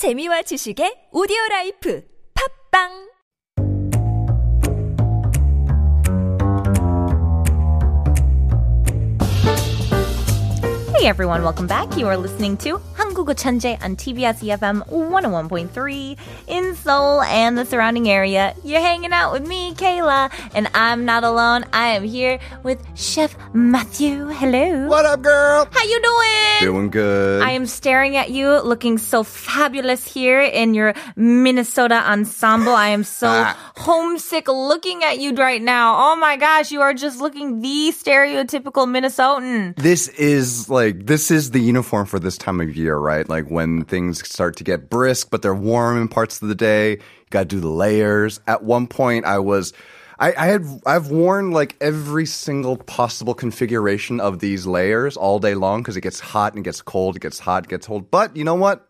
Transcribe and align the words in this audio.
재미와 0.00 0.40
지식의 0.48 1.12
오디오 1.12 1.36
라이프. 1.50 2.00
팝빵 2.32 3.09
Hey 10.99 11.07
everyone, 11.07 11.43
welcome 11.43 11.67
back. 11.67 11.95
You 11.97 12.07
are 12.07 12.17
listening 12.17 12.57
to 12.67 12.79
한국어 12.97 13.33
천재 13.33 13.77
on 13.83 13.95
TBS 13.95 14.41
EFM 14.43 14.83
101.3 14.89 16.17
in 16.47 16.75
Seoul 16.75 17.21
and 17.21 17.57
the 17.57 17.63
surrounding 17.65 18.09
area. 18.09 18.53
You're 18.63 18.81
hanging 18.81 19.13
out 19.13 19.31
with 19.31 19.47
me, 19.47 19.73
Kayla, 19.75 20.31
and 20.53 20.67
I'm 20.73 21.05
not 21.05 21.23
alone. 21.23 21.63
I 21.71 21.95
am 21.95 22.03
here 22.03 22.39
with 22.63 22.79
Chef 22.95 23.35
Matthew. 23.53 24.27
Hello. 24.27 24.87
What 24.87 25.05
up, 25.05 25.21
girl? 25.21 25.67
How 25.71 25.83
you 25.83 26.01
doing? 26.01 26.73
Doing 26.73 26.89
good. 26.89 27.41
I 27.43 27.51
am 27.51 27.67
staring 27.67 28.17
at 28.17 28.31
you 28.31 28.59
looking 28.61 28.97
so 28.97 29.23
fabulous 29.23 30.03
here 30.07 30.41
in 30.41 30.73
your 30.73 30.93
Minnesota 31.15 32.03
ensemble. 32.09 32.73
I 32.75 32.89
am 32.89 33.03
so 33.03 33.27
Ah. 33.27 33.55
homesick 33.77 34.47
looking 34.47 35.03
at 35.03 35.19
you 35.19 35.35
right 35.35 35.61
now. 35.61 35.95
Oh 36.11 36.15
my 36.15 36.35
gosh, 36.37 36.71
you 36.71 36.81
are 36.81 36.93
just 36.93 37.19
looking 37.21 37.61
the 37.61 37.91
stereotypical 37.95 38.87
Minnesotan. 38.87 39.75
this 39.75 40.07
is 40.17 40.67
like 40.69 40.88
this 40.92 41.30
is 41.30 41.50
the 41.50 41.60
uniform 41.60 42.06
for 42.06 42.18
this 42.18 42.38
time 42.38 42.60
of 42.60 42.76
year, 42.76 42.96
right? 42.96 43.28
Like 43.28 43.50
when 43.50 43.84
things 43.84 44.26
start 44.28 44.56
to 44.56 44.64
get 44.64 44.90
brisk, 44.90 45.30
but 45.30 45.42
they're 45.42 45.54
warm 45.54 46.00
in 46.00 46.08
parts 46.08 46.40
of 46.42 46.48
the 46.48 46.54
day. 46.54 46.92
You 46.92 47.30
got 47.30 47.40
to 47.40 47.44
do 47.46 47.60
the 47.60 47.68
layers. 47.68 48.40
At 48.46 48.62
one 48.62 48.86
point, 48.86 49.24
I 49.24 49.38
was. 49.38 49.72
I, 50.18 50.34
I 50.36 50.46
had 50.46 50.66
I've 50.84 51.08
worn 51.08 51.50
like 51.50 51.76
every 51.80 52.26
single 52.26 52.76
possible 52.76 53.32
configuration 53.32 54.20
of 54.20 54.38
these 54.38 54.66
layers 54.66 55.16
all 55.16 55.38
day 55.38 55.54
long 55.54 55.80
because 55.80 55.96
it 55.96 56.02
gets 56.02 56.20
hot 56.20 56.52
and 56.52 56.60
it 56.60 56.64
gets 56.64 56.82
cold, 56.82 57.16
it 57.16 57.20
gets 57.20 57.38
hot, 57.38 57.64
it 57.64 57.70
gets 57.70 57.86
cold. 57.86 58.10
But 58.10 58.36
you 58.36 58.44
know 58.44 58.54
what? 58.54 58.86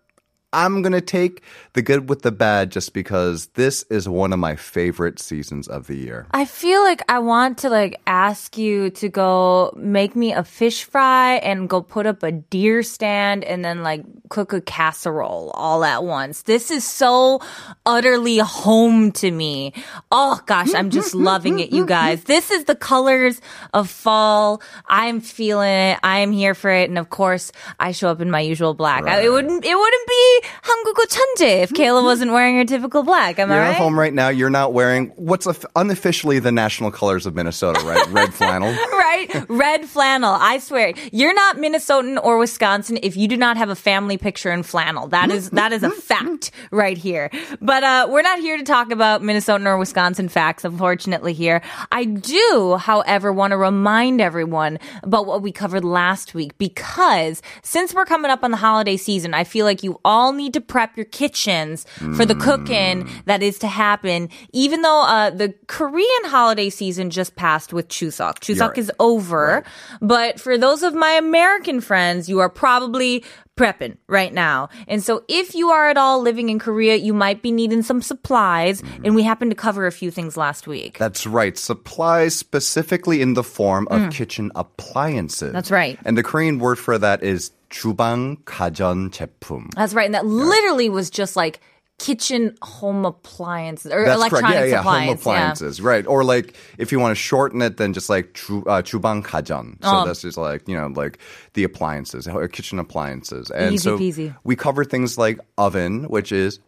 I'm 0.53 0.83
gonna 0.83 1.01
take 1.01 1.43
the 1.75 1.83
good 1.83 2.09
with 2.09 2.23
the 2.23 2.33
bad 2.33 2.71
just 2.73 2.93
because 2.93 3.47
this 3.55 3.85
is 3.85 4.09
one 4.09 4.33
of 4.33 4.39
my 4.41 4.57
favorite 4.57 5.21
seasons 5.21 5.69
of 5.69 5.87
the 5.87 5.95
year. 5.97 6.27
I 6.33 6.45
feel 6.45 6.83
like 6.83 7.03
I 7.09 7.21
want 7.21 7.59
to 7.59 7.71
like 7.71 8.01
ask 8.07 8.59
you 8.59 8.91
to 8.91 9.09
go 9.09 9.73
make 9.77 10.17
me 10.17 10.33
a 10.33 10.43
fish 10.43 10.83
fry 10.85 11.35
and 11.37 11.69
go 11.69 11.81
put 11.83 12.07
up 12.07 12.23
a 12.25 12.33
deer 12.33 12.83
stand 12.83 13.45
and 13.45 13.65
then 13.65 13.83
like 13.85 14.03
cook 14.29 14.53
a 14.53 14.61
casserole 14.61 15.51
all 15.55 15.85
at 15.85 16.03
once. 16.03 16.43
This 16.43 16.71
is 16.73 16.85
so 16.85 17.41
utterly 17.87 18.39
home 18.39 19.13
to 19.13 19.31
me. 19.31 19.73
Oh 20.11 20.41
gosh, 20.47 20.75
I'm 20.75 20.91
just 20.91 21.15
loving 21.31 21.61
it, 21.61 21.71
you 21.71 21.87
guys. 21.87 22.25
This 22.25 22.51
is 22.51 22.65
the 22.65 22.75
colors 22.75 23.41
of 23.73 23.89
fall. 23.89 24.61
I'm 24.89 25.21
feeling 25.21 25.71
it. 25.71 25.99
I 26.03 26.19
am 26.21 26.33
here 26.33 26.55
for 26.55 26.71
it. 26.71 26.89
And 26.89 26.99
of 26.99 27.11
course, 27.11 27.53
I 27.79 27.93
show 27.93 28.09
up 28.09 28.21
in 28.21 28.31
my 28.33 28.41
usual 28.41 28.75
black. 28.75 29.05
I- 29.07 29.21
it 29.21 29.29
wouldn't, 29.31 29.65
it 29.65 29.75
wouldn't 29.77 30.09
be 30.09 30.40
한국어 30.62 31.06
천재 31.06 31.62
if 31.64 31.72
Kayla 31.72 32.04
wasn't 32.04 32.32
wearing 32.32 32.56
her 32.58 32.66
typical 32.66 33.04
black. 33.04 33.40
Am 33.40 33.50
You're 33.50 33.60
I 33.60 33.62
right? 33.70 33.76
at 33.76 33.78
home 33.78 34.00
right 34.00 34.14
now. 34.14 34.30
You're 34.30 34.50
not 34.50 34.74
wearing 34.74 35.12
what's 35.16 35.46
of- 35.46 35.66
unofficially 35.76 36.40
the 36.40 36.52
national 36.52 36.92
colors 36.92 37.26
of 37.26 37.36
Minnesota, 37.36 37.80
right? 37.86 38.06
Red 38.08 38.34
flannel. 38.34 38.72
right? 38.94 39.46
Red 39.50 39.86
flannel. 39.86 40.36
I 40.40 40.60
swear, 40.60 40.94
you're 41.12 41.34
not 41.34 41.58
Minnesotan 41.58 42.22
or 42.24 42.38
Wisconsin 42.38 42.98
if 43.04 43.16
you 43.18 43.28
do 43.28 43.38
not 43.38 43.58
have 43.58 43.70
a 43.70 43.76
family 43.76 44.18
picture 44.18 44.52
in 44.52 44.64
flannel. 44.64 45.08
That 45.08 45.32
is 45.32 45.50
that 45.52 45.72
is 45.74 45.84
a 45.84 45.90
fact 45.92 46.52
right 46.72 46.98
here. 46.98 47.30
But 47.62 47.84
uh, 47.84 48.08
we're 48.10 48.22
not 48.22 48.40
here 48.40 48.58
to 48.58 48.64
talk 48.64 48.92
about 48.92 49.22
Minnesotan 49.22 49.66
or 49.66 49.78
Wisconsin 49.78 50.30
facts, 50.30 50.64
unfortunately. 50.66 51.34
Here, 51.34 51.62
I 51.92 52.06
do, 52.06 52.78
however, 52.80 53.32
want 53.34 53.52
to 53.52 53.58
remind 53.58 54.22
everyone 54.22 54.80
about 55.04 55.26
what 55.26 55.42
we 55.42 55.52
covered 55.52 55.84
last 55.84 56.34
week 56.34 56.58
because 56.58 57.42
since 57.64 57.94
we're 57.94 58.06
coming 58.06 58.32
up 58.32 58.44
on 58.44 58.52
the 58.52 58.58
holiday 58.58 58.98
season, 58.98 59.34
I 59.34 59.44
feel 59.44 59.66
like 59.66 59.84
you 59.84 60.00
all 60.06 60.29
need 60.33 60.55
to 60.55 60.61
prep 60.61 60.97
your 60.97 61.07
kitchens 61.07 61.87
for 62.17 62.25
the 62.25 62.35
cooking 62.35 63.09
that 63.27 63.43
is 63.43 63.59
to 63.61 63.67
happen. 63.67 64.29
Even 64.53 64.83
though 64.83 65.03
uh, 65.03 65.31
the 65.31 65.55
Korean 65.67 66.25
holiday 66.25 66.71
season 66.71 67.11
just 67.11 67.37
passed 67.37 67.73
with 67.73 67.89
Chuseok, 67.89 68.41
Chuseok 68.41 68.69
right. 68.69 68.79
is 68.79 68.93
over. 68.99 69.65
But 70.01 70.41
for 70.41 70.59
those 70.59 70.83
of 70.83 70.95
my 70.95 71.13
American 71.13 71.81
friends, 71.81 72.29
you 72.29 72.41
are 72.41 72.49
probably 72.49 73.25
prepping 73.60 73.98
right 74.08 74.34
now. 74.34 74.70
And 74.88 75.04
so 75.04 75.24
if 75.28 75.56
you 75.56 75.70
are 75.70 75.90
at 75.90 75.98
all 75.98 76.22
living 76.22 76.50
in 76.50 76.60
Korea, 76.60 76.96
you 76.96 77.14
might 77.14 77.42
be 77.42 77.52
needing 77.52 77.82
some 77.82 78.02
supplies. 78.02 78.84
And 79.04 79.16
we 79.16 79.24
happened 79.24 79.52
to 79.52 79.56
cover 79.56 79.88
a 79.88 79.92
few 79.92 80.12
things 80.12 80.38
last 80.38 80.68
week. 80.68 80.98
That's 80.98 81.26
right. 81.26 81.58
Supplies 81.58 82.36
specifically 82.36 83.22
in 83.22 83.34
the 83.34 83.44
form 83.44 83.88
of 83.90 84.12
kitchen 84.12 84.52
appliances. 84.56 85.50
Mm. 85.50 85.54
That's 85.54 85.72
right. 85.72 86.00
And 86.06 86.18
the 86.18 86.24
Korean 86.24 86.60
word 86.60 86.80
for 86.80 86.98
that 86.98 87.24
is 87.24 87.52
주방 87.70 88.38
가전 88.44 89.12
제품. 89.12 89.70
That's 89.76 89.94
right. 89.94 90.06
And 90.06 90.16
that 90.16 90.26
literally 90.26 90.90
was 90.90 91.10
just 91.10 91.36
like 91.36 91.60
kitchen 92.00 92.54
home 92.62 93.06
appliances 93.06 93.90
or 93.92 94.04
That's 94.04 94.18
electronic 94.18 94.52
correct. 94.52 94.68
Yeah, 94.68 94.72
yeah, 94.76 94.80
appliance. 94.82 95.08
home 95.08 95.16
appliances. 95.16 95.82
Right. 95.82 96.06
Or 96.06 96.24
like 96.26 96.54
if 96.78 96.92
you 96.92 97.00
want 97.00 97.12
to 97.12 97.16
shorten 97.16 97.62
it, 97.62 97.78
then 97.78 97.94
just 97.94 98.10
like 98.10 98.34
주, 98.34 98.68
uh, 98.68 98.82
주방 98.82 99.24
가전. 99.24 99.82
So 99.82 100.02
Oh. 100.02 100.06
that's 100.06 100.22
just 100.22 100.38
like, 100.38 100.68
you 100.68 100.76
know, 100.76 100.88
like 100.88 101.20
the 101.54 101.64
appliances, 101.64 102.28
uh, 102.28 102.48
kitchen 102.52 102.80
appliances. 102.80 103.50
And 103.50 103.74
Easy 103.76 103.84
so 103.84 103.98
peasy. 103.98 104.36
we 104.44 104.58
cover 104.58 104.84
things 104.84 105.18
like 105.18 105.40
oven, 105.58 106.04
which 106.10 106.34
is 106.34 106.60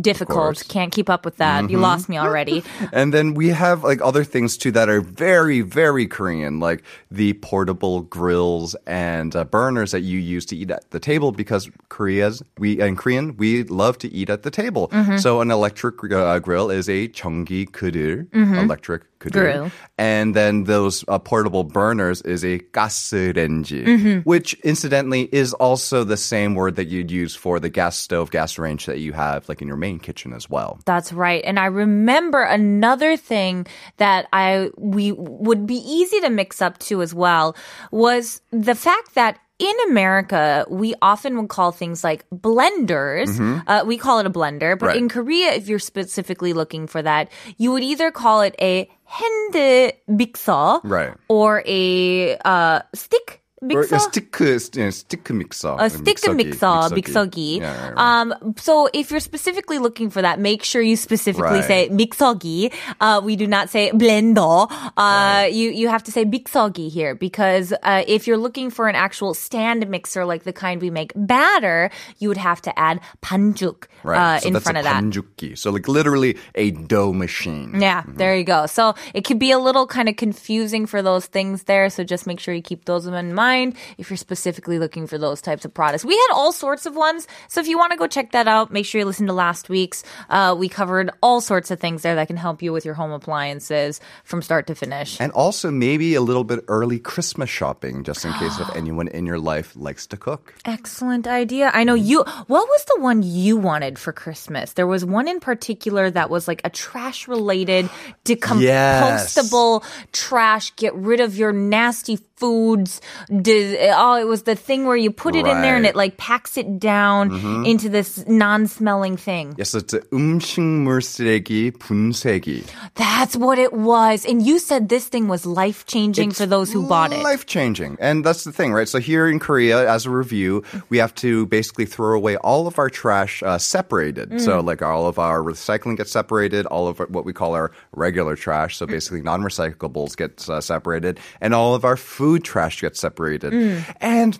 Difficult. 0.00 0.62
Can't 0.68 0.92
keep 0.92 1.10
up 1.10 1.24
with 1.24 1.38
that. 1.38 1.64
Mm-hmm. 1.64 1.72
You 1.72 1.78
lost 1.78 2.08
me 2.08 2.16
already. 2.16 2.62
and 2.92 3.12
then 3.12 3.34
we 3.34 3.48
have 3.48 3.82
like 3.82 4.00
other 4.00 4.22
things 4.22 4.56
too 4.56 4.70
that 4.70 4.88
are 4.88 5.00
very, 5.00 5.62
very 5.62 6.06
Korean, 6.06 6.60
like 6.60 6.84
the 7.10 7.32
portable 7.34 8.02
grills 8.02 8.76
and 8.86 9.34
uh, 9.34 9.42
burners 9.44 9.90
that 9.90 10.02
you 10.02 10.20
use 10.20 10.46
to 10.46 10.56
eat 10.56 10.70
at 10.70 10.88
the 10.92 11.00
table 11.00 11.32
because 11.32 11.68
Korea's, 11.88 12.40
we, 12.58 12.80
in 12.80 12.94
Korean, 12.94 13.36
we 13.36 13.64
love 13.64 13.98
to 13.98 14.12
eat 14.12 14.30
at 14.30 14.44
the 14.44 14.50
table. 14.50 14.88
Mm-hmm. 14.88 15.16
So 15.16 15.40
an 15.40 15.50
electric 15.50 15.96
uh, 16.12 16.38
grill 16.38 16.70
is 16.70 16.88
a 16.88 17.08
chonggi 17.08 17.68
kudur, 17.68 18.28
mm-hmm. 18.28 18.54
electric 18.54 19.15
그들. 19.25 19.31
Mm-hmm. 19.31 19.59
Grill. 19.61 19.71
And 19.97 20.35
then 20.35 20.63
those 20.65 21.05
uh, 21.07 21.19
portable 21.19 21.63
burners 21.63 22.21
is 22.23 22.43
a 22.43 22.59
가스레인지, 22.73 23.85
Mm-hmm. 23.85 24.19
which 24.21 24.53
incidentally 24.63 25.29
is 25.31 25.53
also 25.53 26.03
the 26.03 26.17
same 26.17 26.55
word 26.55 26.75
that 26.75 26.87
you'd 26.87 27.11
use 27.11 27.35
for 27.35 27.59
the 27.59 27.69
gas 27.69 27.97
stove, 27.97 28.31
gas 28.31 28.57
range 28.57 28.85
that 28.87 28.99
you 28.99 29.13
have 29.13 29.47
like 29.47 29.61
in 29.61 29.67
your 29.67 29.77
main 29.77 29.99
kitchen 29.99 30.33
as 30.33 30.49
well. 30.49 30.79
That's 30.85 31.13
right. 31.13 31.43
And 31.45 31.59
I 31.59 31.65
remember 31.65 32.41
another 32.41 33.15
thing 33.15 33.67
that 33.97 34.27
I 34.33 34.69
we 34.77 35.11
would 35.11 35.67
be 35.67 35.77
easy 35.85 36.19
to 36.21 36.29
mix 36.29 36.61
up 36.61 36.79
too 36.79 37.01
as 37.01 37.13
well 37.13 37.55
was 37.91 38.41
the 38.51 38.75
fact 38.75 39.15
that 39.15 39.37
in 39.58 39.74
America, 39.88 40.66
we 40.68 40.94
often 41.00 41.36
would 41.38 41.48
call 41.48 41.72
things 41.72 42.04
like 42.04 42.24
blenders. 42.30 43.30
Uh, 43.66 43.84
we 43.86 43.96
call 43.96 44.18
it 44.18 44.26
a 44.26 44.30
blender, 44.30 44.78
but 44.78 44.88
Right. 44.88 44.96
in 44.96 45.08
Korea, 45.08 45.52
if 45.52 45.66
you're 45.68 45.78
specifically 45.78 46.52
looking 46.52 46.86
for 46.86 47.00
that, 47.00 47.28
you 47.56 47.72
would 47.72 47.82
either 47.82 48.10
call 48.10 48.42
it 48.42 48.54
a 48.60 48.88
hand 49.04 49.96
mixer 50.08 50.80
Right. 50.84 51.14
or 51.28 51.62
a 51.66 52.36
uh, 52.44 52.80
stick 52.94 53.40
Or 53.65 53.67
mixer. 53.67 53.93
a 53.93 53.99
stick, 53.99 54.41
uh, 54.41 54.57
st- 54.57 54.87
uh, 54.87 54.89
stick 54.89 55.29
mixer. 55.29 55.75
a 55.77 55.87
stick 55.87 56.17
mixogi, 56.17 56.35
mixer, 56.35 56.65
mixogi. 56.65 56.97
mixogi. 56.97 57.59
Yeah, 57.59 57.69
right, 57.89 57.93
right. 57.93 58.21
Um, 58.21 58.53
so 58.57 58.89
if 58.91 59.11
you're 59.11 59.19
specifically 59.19 59.77
looking 59.77 60.09
for 60.09 60.19
that, 60.23 60.39
make 60.39 60.63
sure 60.63 60.81
you 60.81 60.95
specifically 60.97 61.61
say 61.61 61.87
Right. 61.87 61.91
mixogi. 61.95 62.73
Uh, 62.99 63.21
we 63.23 63.35
do 63.35 63.45
not 63.45 63.69
say 63.69 63.91
blender. 63.91 64.65
Uh, 64.97 65.45
you, 65.45 65.69
you 65.69 65.89
have 65.89 66.01
to 66.05 66.11
say 66.11 66.25
mixogi 66.25 66.89
here 66.89 67.13
because, 67.13 67.71
uh, 67.83 68.01
if 68.07 68.25
you're 68.25 68.41
looking 68.41 68.71
for 68.71 68.87
an 68.89 68.95
actual 68.95 69.35
stand 69.35 69.87
mixer 69.87 70.25
like 70.25 70.41
the 70.41 70.53
kind 70.53 70.81
we 70.81 70.89
make 70.89 71.13
batter, 71.15 71.91
you 72.17 72.29
would 72.29 72.37
have 72.41 72.63
to 72.63 72.73
add 72.79 72.99
반죽, 73.21 73.85
right. 74.03 74.17
uh, 74.17 74.39
so 74.39 74.47
in 74.47 74.53
that's 74.53 74.63
front 74.63 74.77
a 74.77 74.79
of 74.79 74.85
that. 74.85 75.03
반죽기. 75.03 75.55
So 75.55 75.69
like 75.69 75.87
literally 75.87 76.35
a 76.55 76.71
dough 76.71 77.13
machine. 77.13 77.77
Yeah, 77.79 78.05
there 78.07 78.35
you 78.35 78.43
go. 78.43 78.65
So 78.65 78.95
it 79.13 79.21
could 79.23 79.37
be 79.37 79.51
a 79.51 79.59
little 79.59 79.85
kind 79.85 80.09
of 80.09 80.15
confusing 80.15 80.87
for 80.87 81.03
those 81.03 81.27
things 81.27 81.65
there. 81.69 81.91
So 81.91 82.03
just 82.03 82.25
make 82.25 82.39
sure 82.39 82.55
you 82.55 82.63
keep 82.63 82.85
those 82.85 83.05
in 83.05 83.13
mind 83.35 83.51
if 83.98 84.10
you're 84.10 84.16
specifically 84.16 84.78
looking 84.78 85.06
for 85.06 85.18
those 85.18 85.40
types 85.40 85.64
of 85.64 85.72
products. 85.72 86.04
We 86.04 86.14
had 86.14 86.34
all 86.34 86.52
sorts 86.52 86.86
of 86.86 86.94
ones. 86.96 87.26
So 87.48 87.60
if 87.60 87.68
you 87.68 87.78
want 87.78 87.92
to 87.92 87.98
go 87.98 88.06
check 88.06 88.32
that 88.32 88.46
out, 88.48 88.70
make 88.72 88.84
sure 88.86 88.98
you 88.98 89.04
listen 89.04 89.26
to 89.26 89.32
last 89.32 89.68
week's. 89.68 90.04
Uh, 90.28 90.54
we 90.58 90.68
covered 90.68 91.10
all 91.22 91.40
sorts 91.40 91.70
of 91.70 91.80
things 91.80 92.02
there 92.02 92.14
that 92.16 92.26
can 92.26 92.36
help 92.36 92.62
you 92.62 92.72
with 92.72 92.84
your 92.84 92.94
home 92.94 93.10
appliances 93.12 94.00
from 94.24 94.42
start 94.42 94.66
to 94.66 94.74
finish. 94.74 95.20
And 95.20 95.32
also 95.32 95.70
maybe 95.70 96.14
a 96.14 96.20
little 96.20 96.44
bit 96.44 96.64
early 96.68 96.98
Christmas 96.98 97.48
shopping, 97.50 98.04
just 98.04 98.24
in 98.24 98.32
case 98.34 98.58
if 98.60 98.74
anyone 98.76 99.08
in 99.08 99.26
your 99.26 99.38
life 99.38 99.74
likes 99.76 100.06
to 100.08 100.16
cook. 100.16 100.54
Excellent 100.64 101.26
idea. 101.26 101.70
I 101.74 101.84
know 101.84 101.94
you. 101.94 102.22
What 102.46 102.68
was 102.68 102.84
the 102.84 103.00
one 103.00 103.22
you 103.22 103.56
wanted 103.56 103.98
for 103.98 104.12
Christmas? 104.12 104.72
There 104.74 104.86
was 104.86 105.04
one 105.04 105.28
in 105.28 105.40
particular 105.40 106.10
that 106.10 106.30
was 106.30 106.46
like 106.48 106.60
a 106.64 106.70
trash 106.70 107.26
related, 107.28 107.88
Yes. 108.26 109.34
decomposable 109.34 109.84
trash. 110.12 110.74
Get 110.76 110.94
rid 110.94 111.20
of 111.20 111.36
your 111.36 111.52
nasty 111.52 112.16
foods. 112.35 113.01
Did, 113.29 113.77
oh, 113.93 114.15
it 114.17 114.27
was 114.27 114.43
the 114.43 114.55
thing 114.55 114.85
where 114.85 114.97
you 114.97 115.11
put 115.11 115.35
it 115.35 115.45
in 115.45 115.61
there 115.61 115.75
and 115.75 115.83
Right. 115.85 115.89
it 115.89 115.91
Mm-hmm. 115.91 115.97
like 115.97 116.17
packs 116.17 116.57
it 116.57 116.79
down 116.79 117.65
into 117.65 117.89
this 117.89 118.23
non-smelling 118.27 119.17
thing. 119.17 119.53
Yes, 119.57 119.75
it's 119.75 119.93
a 119.93 120.01
음식물 120.11 121.01
쓰레기 121.01 121.71
분쇄기. 121.71 122.63
That's 122.95 123.35
what 123.35 123.59
it 123.59 123.73
was. 123.73 124.25
And 124.25 124.41
you 124.41 124.57
said 124.59 124.89
this 124.89 125.05
thing 125.07 125.27
was 125.27 125.45
life-changing 125.45 126.29
It's 126.29 126.39
for 126.39 126.45
those 126.45 126.71
who 126.71 126.87
bought 126.87 127.13
it. 127.13 127.21
Life 127.23 127.45
changing. 127.45 127.97
And 127.99 128.23
that's 128.25 128.43
the 128.43 128.51
thing, 128.51 128.73
right? 128.73 128.87
So 128.87 128.99
here 128.99 129.27
in 129.27 129.37
Korea, 129.39 129.89
as 129.89 130.05
a 130.05 130.09
review, 130.09 130.63
we 130.89 130.97
have 130.97 131.13
to 131.21 131.45
basically 131.47 131.85
throw 131.85 132.15
away 132.15 132.37
all 132.37 132.65
of 132.67 132.79
our 132.79 132.89
trash 132.89 133.43
uh, 133.43 133.57
separated. 133.57 134.41
So 134.41 134.61
Mm. 134.61 134.65
like 134.65 134.81
all 134.81 135.07
of 135.07 135.19
our 135.19 135.41
recycling 135.43 135.97
gets 135.97 136.11
separated, 136.11 136.65
all 136.67 136.87
of 136.87 136.99
what 137.09 137.25
we 137.25 137.33
call 137.33 137.53
our 137.53 137.71
regular 137.93 138.35
trash. 138.35 138.77
So 138.77 138.85
basically 138.87 139.21
non-recyclables 139.21 140.15
gets 140.17 140.49
uh, 140.49 140.61
separated 140.61 141.19
and 141.41 141.53
all 141.53 141.75
of 141.75 141.83
our 141.85 141.97
food 141.97 142.24
trash 142.44 142.80
gets 142.80 143.00
separated. 143.00 143.52
Mm. 143.52 143.96
And 144.00 144.38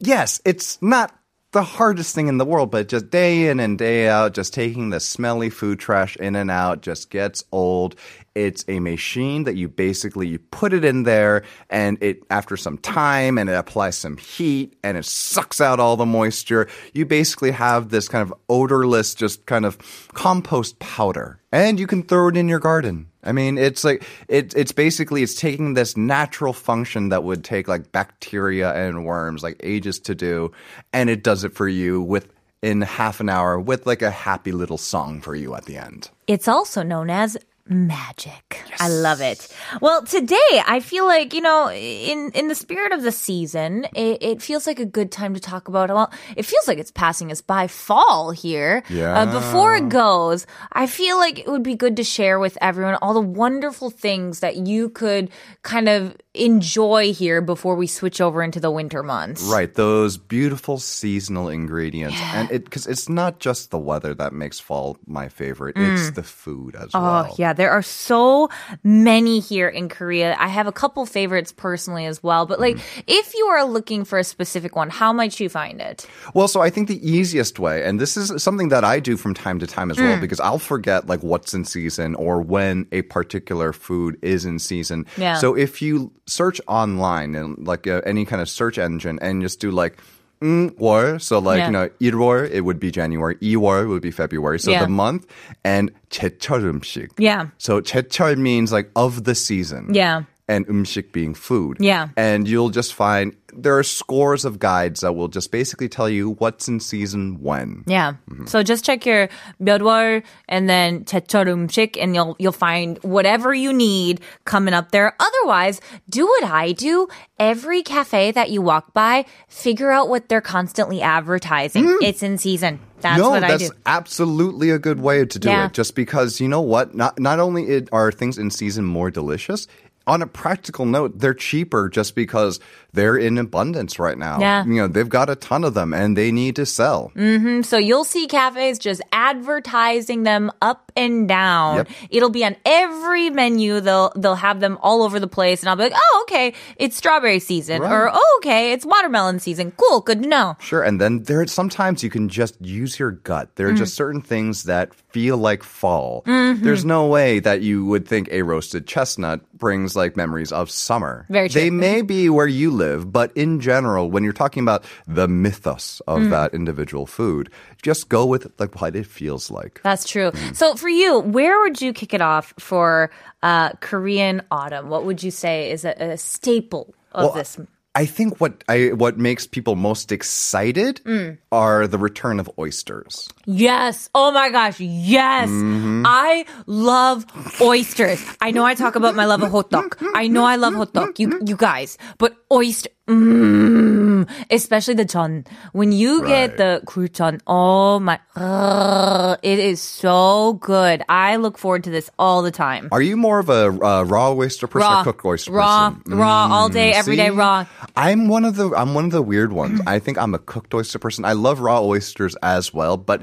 yes, 0.00 0.40
it's 0.44 0.80
not 0.80 1.12
the 1.54 1.62
hardest 1.62 2.16
thing 2.16 2.26
in 2.26 2.36
the 2.36 2.44
world, 2.44 2.72
but 2.72 2.88
just 2.88 3.10
day 3.10 3.48
in 3.48 3.60
and 3.60 3.78
day 3.78 4.08
out, 4.08 4.34
just 4.34 4.52
taking 4.52 4.90
the 4.90 4.98
smelly 4.98 5.48
food 5.48 5.78
trash 5.78 6.16
in 6.16 6.34
and 6.34 6.50
out 6.50 6.82
just 6.82 7.10
gets 7.10 7.44
old. 7.52 7.94
It's 8.34 8.64
a 8.66 8.80
machine 8.80 9.44
that 9.44 9.54
you 9.54 9.68
basically 9.68 10.26
you 10.26 10.40
put 10.40 10.72
it 10.72 10.84
in 10.84 11.04
there 11.04 11.44
and 11.70 11.96
it 12.02 12.24
after 12.28 12.56
some 12.56 12.76
time 12.78 13.38
and 13.38 13.48
it 13.48 13.54
applies 13.54 13.96
some 13.96 14.16
heat 14.16 14.76
and 14.82 14.98
it 14.98 15.04
sucks 15.04 15.60
out 15.60 15.78
all 15.78 15.96
the 15.96 16.04
moisture. 16.04 16.68
You 16.92 17.06
basically 17.06 17.52
have 17.52 17.90
this 17.90 18.08
kind 18.08 18.22
of 18.22 18.34
odorless 18.48 19.14
just 19.14 19.46
kind 19.46 19.64
of 19.64 19.78
compost 20.12 20.80
powder. 20.80 21.40
And 21.52 21.78
you 21.78 21.86
can 21.86 22.02
throw 22.02 22.28
it 22.28 22.36
in 22.36 22.48
your 22.48 22.58
garden. 22.58 23.06
I 23.24 23.32
mean, 23.32 23.58
it's 23.58 23.84
like 23.84 24.04
it, 24.28 24.54
it's 24.54 24.72
basically 24.72 25.22
it's 25.22 25.34
taking 25.34 25.74
this 25.74 25.96
natural 25.96 26.52
function 26.52 27.08
that 27.08 27.24
would 27.24 27.44
take 27.44 27.68
like 27.68 27.90
bacteria 27.92 28.72
and 28.74 29.04
worms 29.04 29.42
like 29.42 29.56
ages 29.62 29.98
to 30.00 30.14
do, 30.14 30.52
and 30.92 31.10
it 31.10 31.22
does 31.22 31.44
it 31.44 31.54
for 31.54 31.68
you 31.68 32.00
with 32.02 32.28
in 32.62 32.80
half 32.80 33.20
an 33.20 33.28
hour 33.28 33.60
with 33.60 33.86
like 33.86 34.02
a 34.02 34.10
happy 34.10 34.52
little 34.52 34.78
song 34.78 35.20
for 35.20 35.34
you 35.34 35.54
at 35.54 35.66
the 35.66 35.76
end. 35.76 36.10
It's 36.26 36.48
also 36.48 36.82
known 36.82 37.10
as 37.10 37.36
magic. 37.66 38.62
I 38.78 38.88
love 38.88 39.20
it. 39.20 39.48
Well, 39.80 40.04
today 40.04 40.62
I 40.66 40.80
feel 40.80 41.06
like, 41.06 41.32
you 41.32 41.40
know, 41.40 41.70
in 41.70 42.30
in 42.34 42.48
the 42.48 42.54
spirit 42.54 42.92
of 42.92 43.02
the 43.02 43.12
season, 43.12 43.84
it, 43.94 44.22
it 44.22 44.42
feels 44.42 44.66
like 44.66 44.78
a 44.78 44.84
good 44.84 45.10
time 45.10 45.34
to 45.34 45.40
talk 45.40 45.68
about 45.68 45.88
well, 45.90 46.12
it 46.36 46.44
feels 46.44 46.68
like 46.68 46.78
it's 46.78 46.90
passing 46.90 47.30
us 47.30 47.40
by 47.40 47.66
fall 47.66 48.30
here. 48.30 48.82
Uh, 49.14 49.32
before 49.32 49.76
it 49.76 49.88
goes, 49.88 50.46
I 50.72 50.86
feel 50.86 51.16
like 51.18 51.38
it 51.38 51.48
would 51.48 51.62
be 51.62 51.74
good 51.74 51.96
to 51.96 52.04
share 52.04 52.38
with 52.38 52.58
everyone 52.60 52.96
all 52.96 53.14
the 53.14 53.20
wonderful 53.20 53.90
things 53.90 54.40
that 54.40 54.56
you 54.56 54.90
could 54.90 55.30
kind 55.62 55.88
of 55.88 56.16
enjoy 56.34 57.12
here 57.12 57.40
before 57.40 57.76
we 57.76 57.86
switch 57.86 58.20
over 58.20 58.42
into 58.42 58.60
the 58.60 58.70
winter 58.70 59.02
months. 59.02 59.42
Right, 59.44 59.72
those 59.72 60.16
beautiful 60.16 60.78
seasonal 60.78 61.48
ingredients, 61.48 62.20
and 62.34 62.50
it 62.50 62.64
because 62.64 62.86
it's 62.86 63.08
not 63.08 63.38
just 63.38 63.70
the 63.70 63.78
weather 63.78 64.14
that 64.14 64.32
makes 64.32 64.58
fall 64.60 64.98
my 65.06 65.28
favorite; 65.28 65.76
it's 65.76 66.10
the 66.10 66.22
food 66.22 66.74
as 66.76 66.92
well. 66.92 67.28
Oh, 67.30 67.34
yeah, 67.38 67.52
there 67.52 67.70
are 67.70 67.82
so 67.82 68.48
many 68.82 69.40
here 69.40 69.68
in 69.68 69.88
Korea. 69.88 70.36
I 70.38 70.48
have 70.48 70.66
a 70.66 70.72
couple 70.72 71.06
favorites 71.06 71.52
personally 71.52 72.06
as 72.06 72.22
well. 72.22 72.46
But 72.46 72.60
like, 72.60 72.78
if 73.06 73.34
you 73.34 73.46
are 73.46 73.64
looking 73.64 74.04
for 74.04 74.18
a 74.18 74.24
specific 74.24 74.76
one, 74.76 74.90
how 74.90 75.12
might 75.12 75.38
you 75.38 75.48
find 75.48 75.80
it? 75.80 76.06
Well, 76.34 76.48
so 76.48 76.60
I 76.60 76.70
think 76.70 76.88
the 76.88 77.08
easiest 77.08 77.58
way, 77.58 77.84
and 77.84 78.00
this 78.00 78.16
is 78.16 78.42
something 78.42 78.68
that 78.70 78.84
I 78.84 79.00
do 79.00 79.16
from 79.16 79.34
time 79.34 79.58
to 79.60 79.66
time 79.66 79.90
as 79.90 79.96
Mm. 79.98 80.02
well, 80.10 80.20
because 80.20 80.40
I'll 80.40 80.58
forget 80.58 81.06
like 81.06 81.20
what's 81.22 81.54
in 81.54 81.64
season 81.64 82.14
or 82.16 82.40
when 82.40 82.86
a 82.92 83.02
particular 83.02 83.72
food 83.72 84.16
is 84.22 84.44
in 84.44 84.58
season. 84.58 85.06
Yeah. 85.16 85.34
So 85.36 85.54
if 85.54 85.80
you 85.80 86.12
search 86.25 86.59
online 86.67 87.35
and 87.35 87.57
like 87.65 87.87
uh, 87.87 88.01
any 88.05 88.25
kind 88.25 88.41
of 88.41 88.47
search 88.49 88.77
engine 88.77 89.19
and 89.21 89.41
just 89.41 89.59
do 89.59 89.71
like 89.71 89.97
mm, 90.41 90.71
월, 90.79 91.19
so 91.19 91.39
like 91.39 91.59
Yeah. 91.59 91.67
you 91.67 91.73
know 91.73 91.89
1월 91.99 92.49
it 92.49 92.61
would 92.61 92.79
be 92.79 92.91
January, 92.91 93.35
2월 93.41 93.87
would 93.89 94.01
be 94.01 94.11
February, 94.11 94.59
so 94.59 94.71
Yeah. 94.71 94.83
the 94.83 94.89
month, 94.89 95.25
and 95.63 95.91
제철 96.09 96.63
음식. 96.63 97.11
Yeah. 97.17 97.47
So 97.57 97.81
제철 97.81 98.37
means 98.37 98.71
like 98.71 98.89
of 98.95 99.23
the 99.25 99.35
season. 99.35 99.93
Yeah. 99.93 100.23
And 100.49 100.65
음식 100.67 101.11
being 101.13 101.35
food. 101.35 101.77
Yeah. 101.79 102.09
And 102.17 102.47
you'll 102.47 102.71
just 102.71 102.95
find 102.95 103.35
there 103.53 103.77
are 103.77 103.83
scores 103.83 104.45
of 104.45 104.57
guides 104.57 105.01
that 105.01 105.13
will 105.13 105.27
just 105.27 105.51
basically 105.51 105.87
tell 105.87 106.09
you 106.09 106.31
what's 106.41 106.67
in 106.67 106.79
season 106.79 107.37
when. 107.37 107.83
Yeah. 107.85 108.13
So 108.47 108.63
just 108.63 108.83
check 108.83 109.05
your 109.05 109.29
몇월 109.61 110.23
and 110.49 110.67
then 110.67 111.05
제철 111.05 111.45
음식 111.47 112.01
and 112.01 112.15
you'll 112.15 112.35
you'll 112.39 112.51
find 112.51 112.97
whatever 113.03 113.53
you 113.53 113.71
need 113.71 114.21
coming 114.45 114.73
up 114.73 114.89
there. 114.89 115.13
Otherwise, 115.21 115.81
do 116.09 116.25
what 116.25 116.45
I 116.45 116.71
do. 116.73 117.07
Every 117.37 117.83
cafe 117.83 118.31
that 118.31 118.49
you 118.49 118.63
walk 118.65 118.91
by, 118.97 119.25
figure 119.47 119.91
out 119.93 120.09
what 120.09 120.29
they're 120.29 120.41
constantly 120.41 120.99
advertising. 120.99 121.85
It's 122.01 122.23
in 122.23 122.39
season. 122.39 122.79
That's 123.01 123.21
no, 123.21 123.29
what 123.29 123.43
I 123.45 123.53
that's 123.53 123.69
do. 123.69 123.75
absolutely 123.85 124.71
a 124.71 124.79
good 124.79 124.99
way 124.99 125.23
to 125.25 125.37
do 125.39 125.47
Yeah. 125.47 125.67
it. 125.67 125.73
Just 125.73 125.93
because 125.95 126.41
you 126.41 126.49
know 126.49 126.59
what? 126.59 126.95
Not 126.95 127.19
not 127.19 127.39
only 127.39 127.69
it, 127.69 127.87
are 127.93 128.11
things 128.11 128.37
in 128.41 128.49
season 128.49 128.83
more 128.83 129.11
delicious. 129.13 129.67
on 130.06 130.20
a 130.20 130.26
practical 130.26 130.84
note, 130.84 131.18
they're 131.18 131.32
cheaper 131.32 131.88
just 131.88 132.14
because 132.14 132.60
they're 132.92 133.16
in 133.16 133.38
abundance 133.38 133.98
right 133.98 134.18
now. 134.18 134.38
Yeah. 134.38 134.64
You 134.64 134.74
know, 134.74 134.88
they've 134.88 135.08
got 135.08 135.30
a 135.30 135.34
ton 135.34 135.64
of 135.64 135.72
them 135.72 135.94
and 135.94 136.16
they 136.16 136.30
need 136.30 136.56
to 136.56 136.66
sell. 136.66 137.10
Mm-hmm. 137.16 137.62
So 137.62 137.78
you'll 137.78 138.04
see 138.04 138.26
cafes 138.26 138.78
just 138.78 139.00
advertising 139.12 140.24
them 140.24 140.50
up 140.60 140.83
and 140.96 141.26
down. 141.28 141.76
Yep. 141.76 141.88
It'll 142.10 142.30
be 142.30 142.44
on 142.44 142.56
every 142.64 143.30
menu. 143.30 143.80
They'll 143.80 144.12
they'll 144.16 144.34
have 144.36 144.60
them 144.60 144.78
all 144.82 145.02
over 145.02 145.18
the 145.20 145.26
place, 145.26 145.60
and 145.62 145.68
I'll 145.68 145.76
be 145.76 145.84
like, 145.84 145.92
oh, 145.94 146.24
okay, 146.28 146.54
it's 146.76 146.96
strawberry 146.96 147.40
season, 147.40 147.82
Right. 147.82 147.92
or 147.92 148.10
oh, 148.12 148.38
okay, 148.40 148.72
it's 148.72 148.86
watermelon 148.86 149.40
season. 149.40 149.72
Cool, 149.76 150.00
good 150.00 150.22
to 150.22 150.28
know. 150.28 150.56
Sure, 150.60 150.82
and 150.82 151.00
then 151.00 151.22
there 151.24 151.46
sometimes 151.46 152.02
you 152.02 152.10
can 152.10 152.28
just 152.28 152.60
use 152.60 152.98
your 152.98 153.10
gut. 153.12 153.54
There 153.56 153.68
are 153.68 153.72
Mm. 153.72 153.78
just 153.78 153.94
certain 153.94 154.20
things 154.20 154.64
that 154.64 154.94
feel 154.94 155.36
like 155.36 155.62
fall. 155.62 156.22
Mm-hmm. 156.26 156.64
There's 156.64 156.84
no 156.84 157.06
way 157.06 157.38
that 157.40 157.60
you 157.62 157.84
would 157.86 158.06
think 158.06 158.28
a 158.30 158.42
roasted 158.42 158.86
chestnut 158.86 159.40
brings 159.56 159.94
like 159.96 160.16
memories 160.16 160.50
of 160.52 160.70
summer. 160.70 161.24
Very 161.30 161.48
true. 161.48 161.60
They 161.60 161.70
may 161.70 162.02
be 162.02 162.28
where 162.28 162.46
you 162.48 162.70
live, 162.70 163.12
but 163.12 163.30
in 163.36 163.60
general, 163.60 164.10
when 164.10 164.24
you're 164.24 164.32
talking 164.32 164.62
about 164.62 164.84
the 165.06 165.26
mythos 165.28 166.00
of 166.06 166.20
Mm. 166.20 166.30
that 166.30 166.54
individual 166.54 167.06
food, 167.06 167.50
just 167.82 168.08
go 168.08 168.26
with 168.26 168.50
like 168.58 168.80
what 168.80 168.96
it 168.96 169.06
feels 169.06 169.50
like. 169.50 169.80
That's 169.84 170.06
true. 170.08 170.32
So 170.52 170.74
for 170.84 170.90
you, 170.92 171.20
where 171.20 171.58
would 171.64 171.80
you 171.80 171.94
kick 171.96 172.12
it 172.12 172.20
off 172.20 172.52
for 172.60 173.08
uh, 173.42 173.70
Korean 173.80 174.42
autumn? 174.50 174.90
What 174.92 175.06
would 175.08 175.22
you 175.22 175.30
say 175.30 175.70
is 175.72 175.86
a, 175.88 175.96
a 176.12 176.16
staple 176.18 176.92
of 177.12 177.24
Well, 177.24 177.32
this? 177.32 177.56
I 177.96 178.04
think 178.04 178.40
what 178.40 178.64
I 178.68 178.90
what 178.92 179.16
makes 179.16 179.46
people 179.46 179.76
most 179.76 180.10
excited 180.12 181.00
Mm. 181.06 181.38
are 181.52 181.86
the 181.86 181.96
return 181.96 182.36
of 182.42 182.50
oysters. 182.58 183.30
Yes. 183.46 184.10
Oh 184.12 184.28
my 184.34 184.50
gosh. 184.50 184.76
Yes. 184.80 185.48
Mm-hmm. 185.48 186.02
I 186.04 186.44
love 186.66 187.24
oysters. 187.62 188.18
I 188.42 188.50
know 188.50 188.66
I 188.66 188.74
talk 188.74 188.96
about 188.96 189.14
my 189.14 189.24
love 189.24 189.42
of 189.46 189.50
hot 189.54 189.70
dog. 189.70 189.96
I 190.12 190.26
know 190.28 190.44
I 190.44 190.56
love 190.56 190.74
hot 190.74 190.92
dog. 190.92 191.16
You, 191.22 191.40
you 191.46 191.56
guys, 191.56 191.96
but 192.18 192.34
oyster, 192.52 192.90
mm, 193.08 194.03
especially 194.50 194.94
the 194.94 195.04
chon. 195.04 195.44
When 195.72 195.92
you 195.92 196.22
right. 196.22 196.28
get 196.28 196.56
the 196.56 196.82
guljeon, 196.86 197.40
oh 197.46 198.00
my, 198.00 198.18
uh, 198.36 199.36
it 199.42 199.58
is 199.58 199.80
so 199.80 200.54
good. 200.54 201.02
I 201.08 201.36
look 201.36 201.58
forward 201.58 201.84
to 201.84 201.90
this 201.90 202.10
all 202.18 202.42
the 202.42 202.50
time. 202.50 202.88
Are 202.92 203.02
you 203.02 203.16
more 203.16 203.38
of 203.38 203.48
a 203.48 203.68
uh, 203.68 204.02
raw 204.04 204.32
oyster 204.32 204.66
person 204.66 204.88
raw, 204.88 205.00
or 205.00 205.04
cooked 205.04 205.24
oyster 205.24 205.52
raw, 205.52 205.90
person? 205.90 206.18
Raw, 206.18 206.48
mm, 206.48 206.50
all 206.50 206.68
day, 206.68 206.92
every 206.92 207.16
see? 207.16 207.22
day, 207.22 207.30
raw. 207.30 207.66
I'm 207.96 208.28
one 208.28 208.44
of 208.44 208.56
the 208.56 208.74
I'm 208.74 208.94
one 208.94 209.04
of 209.04 209.10
the 209.10 209.22
weird 209.22 209.52
ones. 209.52 209.80
I 209.86 209.98
think 209.98 210.18
I'm 210.18 210.34
a 210.34 210.38
cooked 210.38 210.74
oyster 210.74 210.98
person. 210.98 211.24
I 211.24 211.32
love 211.32 211.60
raw 211.60 211.82
oysters 211.82 212.36
as 212.42 212.72
well, 212.72 212.96
but. 212.96 213.22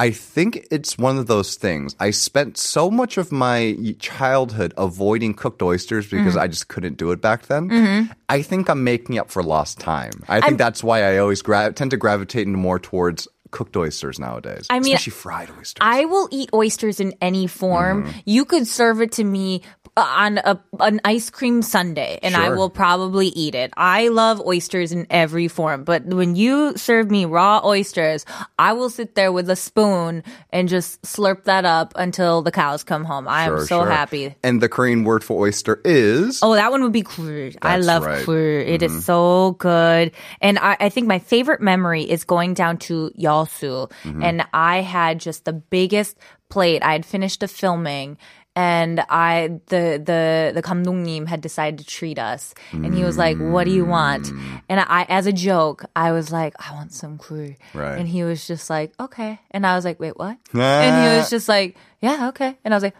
I 0.00 0.10
think 0.12 0.66
it's 0.70 0.96
one 0.96 1.18
of 1.18 1.26
those 1.26 1.56
things. 1.56 1.94
I 2.00 2.10
spent 2.10 2.56
so 2.56 2.90
much 2.90 3.18
of 3.18 3.30
my 3.30 3.76
childhood 3.98 4.72
avoiding 4.78 5.34
cooked 5.34 5.62
oysters 5.62 6.06
because 6.08 6.34
Mm-hmm. 6.34 6.38
I 6.44 6.48
just 6.48 6.68
couldn't 6.68 6.96
do 6.96 7.10
it 7.12 7.20
back 7.20 7.46
then. 7.46 8.08
I 8.28 8.40
think 8.42 8.70
I'm 8.70 8.82
making 8.82 9.18
up 9.18 9.30
for 9.30 9.42
lost 9.42 9.78
time. 9.78 10.12
I 10.28 10.40
think 10.40 10.56
that's 10.56 10.82
why 10.82 11.02
I 11.04 11.18
always 11.18 11.42
gra- 11.42 11.72
tend 11.72 11.90
to 11.90 11.98
gravitate 11.98 12.48
more 12.48 12.78
towards 12.78 13.28
cooked 13.50 13.76
oysters 13.76 14.18
nowadays. 14.18 14.66
I 14.70 14.80
mean, 14.80 14.94
especially 14.94 15.10
fried 15.12 15.50
oysters. 15.50 15.78
I 15.80 16.04
will 16.04 16.28
eat 16.30 16.50
oysters 16.54 17.00
in 17.00 17.14
any 17.20 17.46
form. 17.46 18.04
Mm-hmm. 18.04 18.18
You 18.26 18.44
could 18.44 18.66
serve 18.66 19.00
it 19.00 19.12
to 19.12 19.24
me 19.24 19.62
on 19.96 20.38
a 20.38 20.58
an 20.78 21.00
ice 21.04 21.28
cream 21.30 21.60
sundae 21.62 22.18
and 22.22 22.34
I 22.36 22.50
will 22.50 22.70
probably 22.70 23.26
eat 23.26 23.54
it. 23.54 23.72
I 23.76 24.08
love 24.08 24.40
oysters 24.46 24.92
in 24.92 25.06
every 25.10 25.48
form, 25.48 25.84
but 25.84 26.04
when 26.06 26.36
you 26.36 26.74
serve 26.76 27.10
me 27.10 27.24
raw 27.26 27.60
oysters, 27.64 28.24
I 28.58 28.72
will 28.72 28.88
sit 28.88 29.14
there 29.16 29.32
with 29.32 29.50
a 29.50 29.56
spoon 29.56 30.22
and 30.50 30.68
just 30.68 31.02
slurp 31.02 31.44
that 31.44 31.64
up 31.66 31.92
until 31.96 32.40
the 32.40 32.52
cows 32.52 32.82
come 32.84 33.04
home. 33.04 33.26
I 33.28 33.42
am 33.44 33.48
Sure, 33.50 33.66
so 33.66 33.80
sure. 33.82 33.90
happy. 33.90 34.34
And 34.44 34.62
the 34.62 34.68
Korean 34.68 35.04
word 35.04 35.22
for 35.24 35.38
oyster 35.44 35.80
is 35.84 36.38
Oh, 36.42 36.54
that 36.54 36.70
one 36.70 36.82
would 36.82 36.92
be 36.92 37.02
굴. 37.02 37.50
I 37.60 37.76
love 37.78 38.04
right. 38.06 38.24
굴. 38.24 38.36
It 38.36 38.80
Mm-hmm. 38.80 38.96
is 38.98 39.04
so 39.04 39.56
good. 39.58 40.12
And 40.40 40.58
I, 40.58 40.76
I 40.80 40.88
think 40.88 41.08
my 41.08 41.18
favorite 41.18 41.60
memory 41.60 42.04
is 42.08 42.24
going 42.24 42.54
down 42.54 42.78
to 42.88 43.10
Mm-hmm. 43.46 44.22
And 44.22 44.46
I 44.52 44.80
had 44.80 45.20
just 45.20 45.44
the 45.44 45.52
biggest 45.52 46.16
plate. 46.48 46.82
I 46.82 46.92
had 46.92 47.06
finished 47.06 47.40
the 47.40 47.48
filming 47.48 48.18
and 48.56 49.00
I 49.08 49.60
the 49.66 50.02
the 50.04 50.52
the 50.54 50.62
kamdungnim 50.62 51.28
had 51.28 51.40
decided 51.40 51.78
to 51.78 51.86
treat 51.86 52.18
us, 52.18 52.52
and 52.72 52.92
he 52.92 53.04
was 53.04 53.16
like, 53.16 53.38
"What 53.38 53.64
do 53.64 53.70
you 53.70 53.84
want?" 53.84 54.24
Mm. 54.24 54.62
And 54.68 54.80
I, 54.80 55.06
as 55.08 55.26
a 55.26 55.32
joke, 55.32 55.84
I 55.94 56.12
was 56.12 56.32
like, 56.32 56.54
"I 56.58 56.74
want 56.74 56.92
some 56.92 57.16
clue," 57.16 57.54
right. 57.74 57.96
and 57.96 58.08
he 58.08 58.24
was 58.24 58.46
just 58.46 58.68
like, 58.68 58.92
"Okay," 58.98 59.38
and 59.52 59.64
I 59.66 59.76
was 59.76 59.84
like, 59.84 60.00
"Wait, 60.00 60.18
what?" 60.18 60.36
and 60.52 61.12
he 61.12 61.16
was 61.18 61.30
just 61.30 61.48
like, 61.48 61.76
"Yeah, 62.00 62.28
okay," 62.28 62.58
and 62.64 62.74
I 62.74 62.76
was 62.76 62.82
like, 62.82 62.96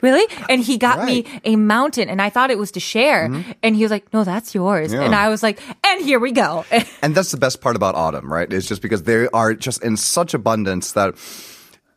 Really? 0.00 0.26
And 0.50 0.62
he 0.62 0.76
got 0.76 1.06
me 1.06 1.24
a 1.44 1.56
mountain 1.56 2.10
and 2.10 2.20
I 2.20 2.28
thought 2.28 2.50
it 2.50 2.58
was 2.58 2.72
to 2.72 2.80
share. 2.80 3.24
And 3.62 3.74
he 3.74 3.82
was 3.82 3.90
like, 3.90 4.12
no, 4.12 4.22
that's 4.22 4.54
yours. 4.54 4.88
Mm-hmm. 4.90 5.00
Yeah. 5.00 5.06
And 5.06 5.14
I 5.14 5.30
was 5.30 5.42
like, 5.42 5.60
and 5.86 6.04
here 6.04 6.18
we 6.20 6.32
go. 6.32 6.64
And 7.02 7.14
that's 7.14 7.30
the 7.30 7.36
best 7.36 7.60
part 7.60 7.76
about 7.76 7.94
autumn, 7.94 8.32
right? 8.32 8.50
Is 8.50 8.66
just 8.66 8.80
because 8.80 9.02
they 9.02 9.28
are 9.28 9.52
just 9.54 9.82
in 9.82 9.96
such 9.96 10.32
abundance 10.32 10.92
that 10.92 11.14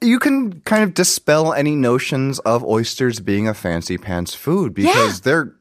you 0.02 0.20
can 0.20 0.60
kind 0.62 0.84
of 0.84 0.94
dispel 0.94 1.54
any 1.54 1.76
notions 1.76 2.40
of 2.40 2.64
oysters 2.64 3.20
being 3.20 3.48
a 3.48 3.54
fancy 3.54 3.98
pants 3.98 4.34
food 4.34 4.74
because 4.74 5.22
they're 5.22 5.56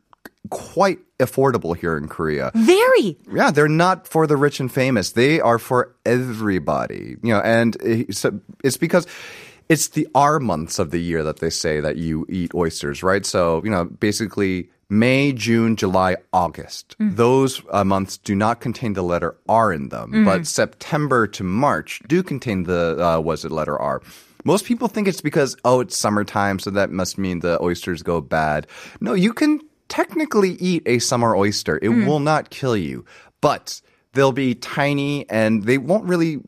quite 0.51 0.99
affordable 1.19 1.77
here 1.77 1.97
in 1.97 2.09
Korea. 2.09 2.51
Very. 2.55 3.19
Yeah, 3.33 3.51
they're 3.51 3.69
not 3.69 4.07
for 4.07 4.27
the 4.27 4.37
rich 4.37 4.61
and 4.61 4.71
famous. 4.71 5.13
They 5.13 5.41
are 5.41 5.59
for 5.59 5.95
everybody. 6.05 7.17
You 7.23 7.35
know, 7.35 7.41
and 7.41 7.77
it's, 7.81 8.27
it's 8.63 8.77
because 8.77 9.07
it's 9.69 9.89
the 9.89 10.07
R 10.15 10.39
months 10.39 10.79
of 10.79 10.91
the 10.91 10.99
year 10.99 11.23
that 11.25 11.39
they 11.41 11.51
say 11.51 11.81
that 11.81 11.97
you 11.97 12.27
eat 12.29 12.55
oysters, 12.55 13.03
right? 13.03 13.25
So, 13.27 13.63
you 13.65 13.71
know, 13.71 13.85
basically 13.85 14.71
May, 14.89 15.33
June, 15.33 15.75
July, 15.75 16.17
August. 16.33 16.95
Those 17.17 17.61
uh, 17.71 17.85
months 17.85 18.19
do 18.19 18.35
not 18.37 18.61
contain 18.61 18.93
the 18.93 19.03
letter 19.03 19.37
R 19.49 19.73
in 19.73 19.89
them, 19.89 20.13
but 20.25 20.47
September 20.47 21.27
to 21.29 21.43
March 21.43 22.01
do 22.07 22.23
contain 22.23 22.65
the 22.65 22.97
uh, 23.05 23.21
was 23.21 23.45
it 23.45 23.51
letter 23.51 23.77
R. 23.79 24.01
Most 24.45 24.65
people 24.65 24.87
think 24.87 25.09
it's 25.09 25.21
because 25.21 25.57
oh 25.65 25.81
it's 25.81 25.97
summertime, 25.97 26.61
so 26.61 26.71
that 26.71 26.91
must 26.91 27.19
mean 27.19 27.41
the 27.41 27.61
oysters 27.61 28.03
go 28.03 28.21
bad. 28.21 28.69
No, 29.01 29.15
you 29.15 29.33
can 29.33 29.61
technically 29.89 30.53
eat 30.53 30.83
a 30.87 31.01
summer 31.01 31.35
oyster. 31.35 31.81
It 31.83 31.89
will 31.89 32.21
not 32.21 32.51
kill 32.51 32.77
you, 32.77 33.05
but 33.41 33.81
they'll 34.13 34.33
be 34.33 34.55
tiny 34.55 35.29
and 35.29 35.65
they 35.65 35.79
won't 35.79 36.05
really 36.05 36.41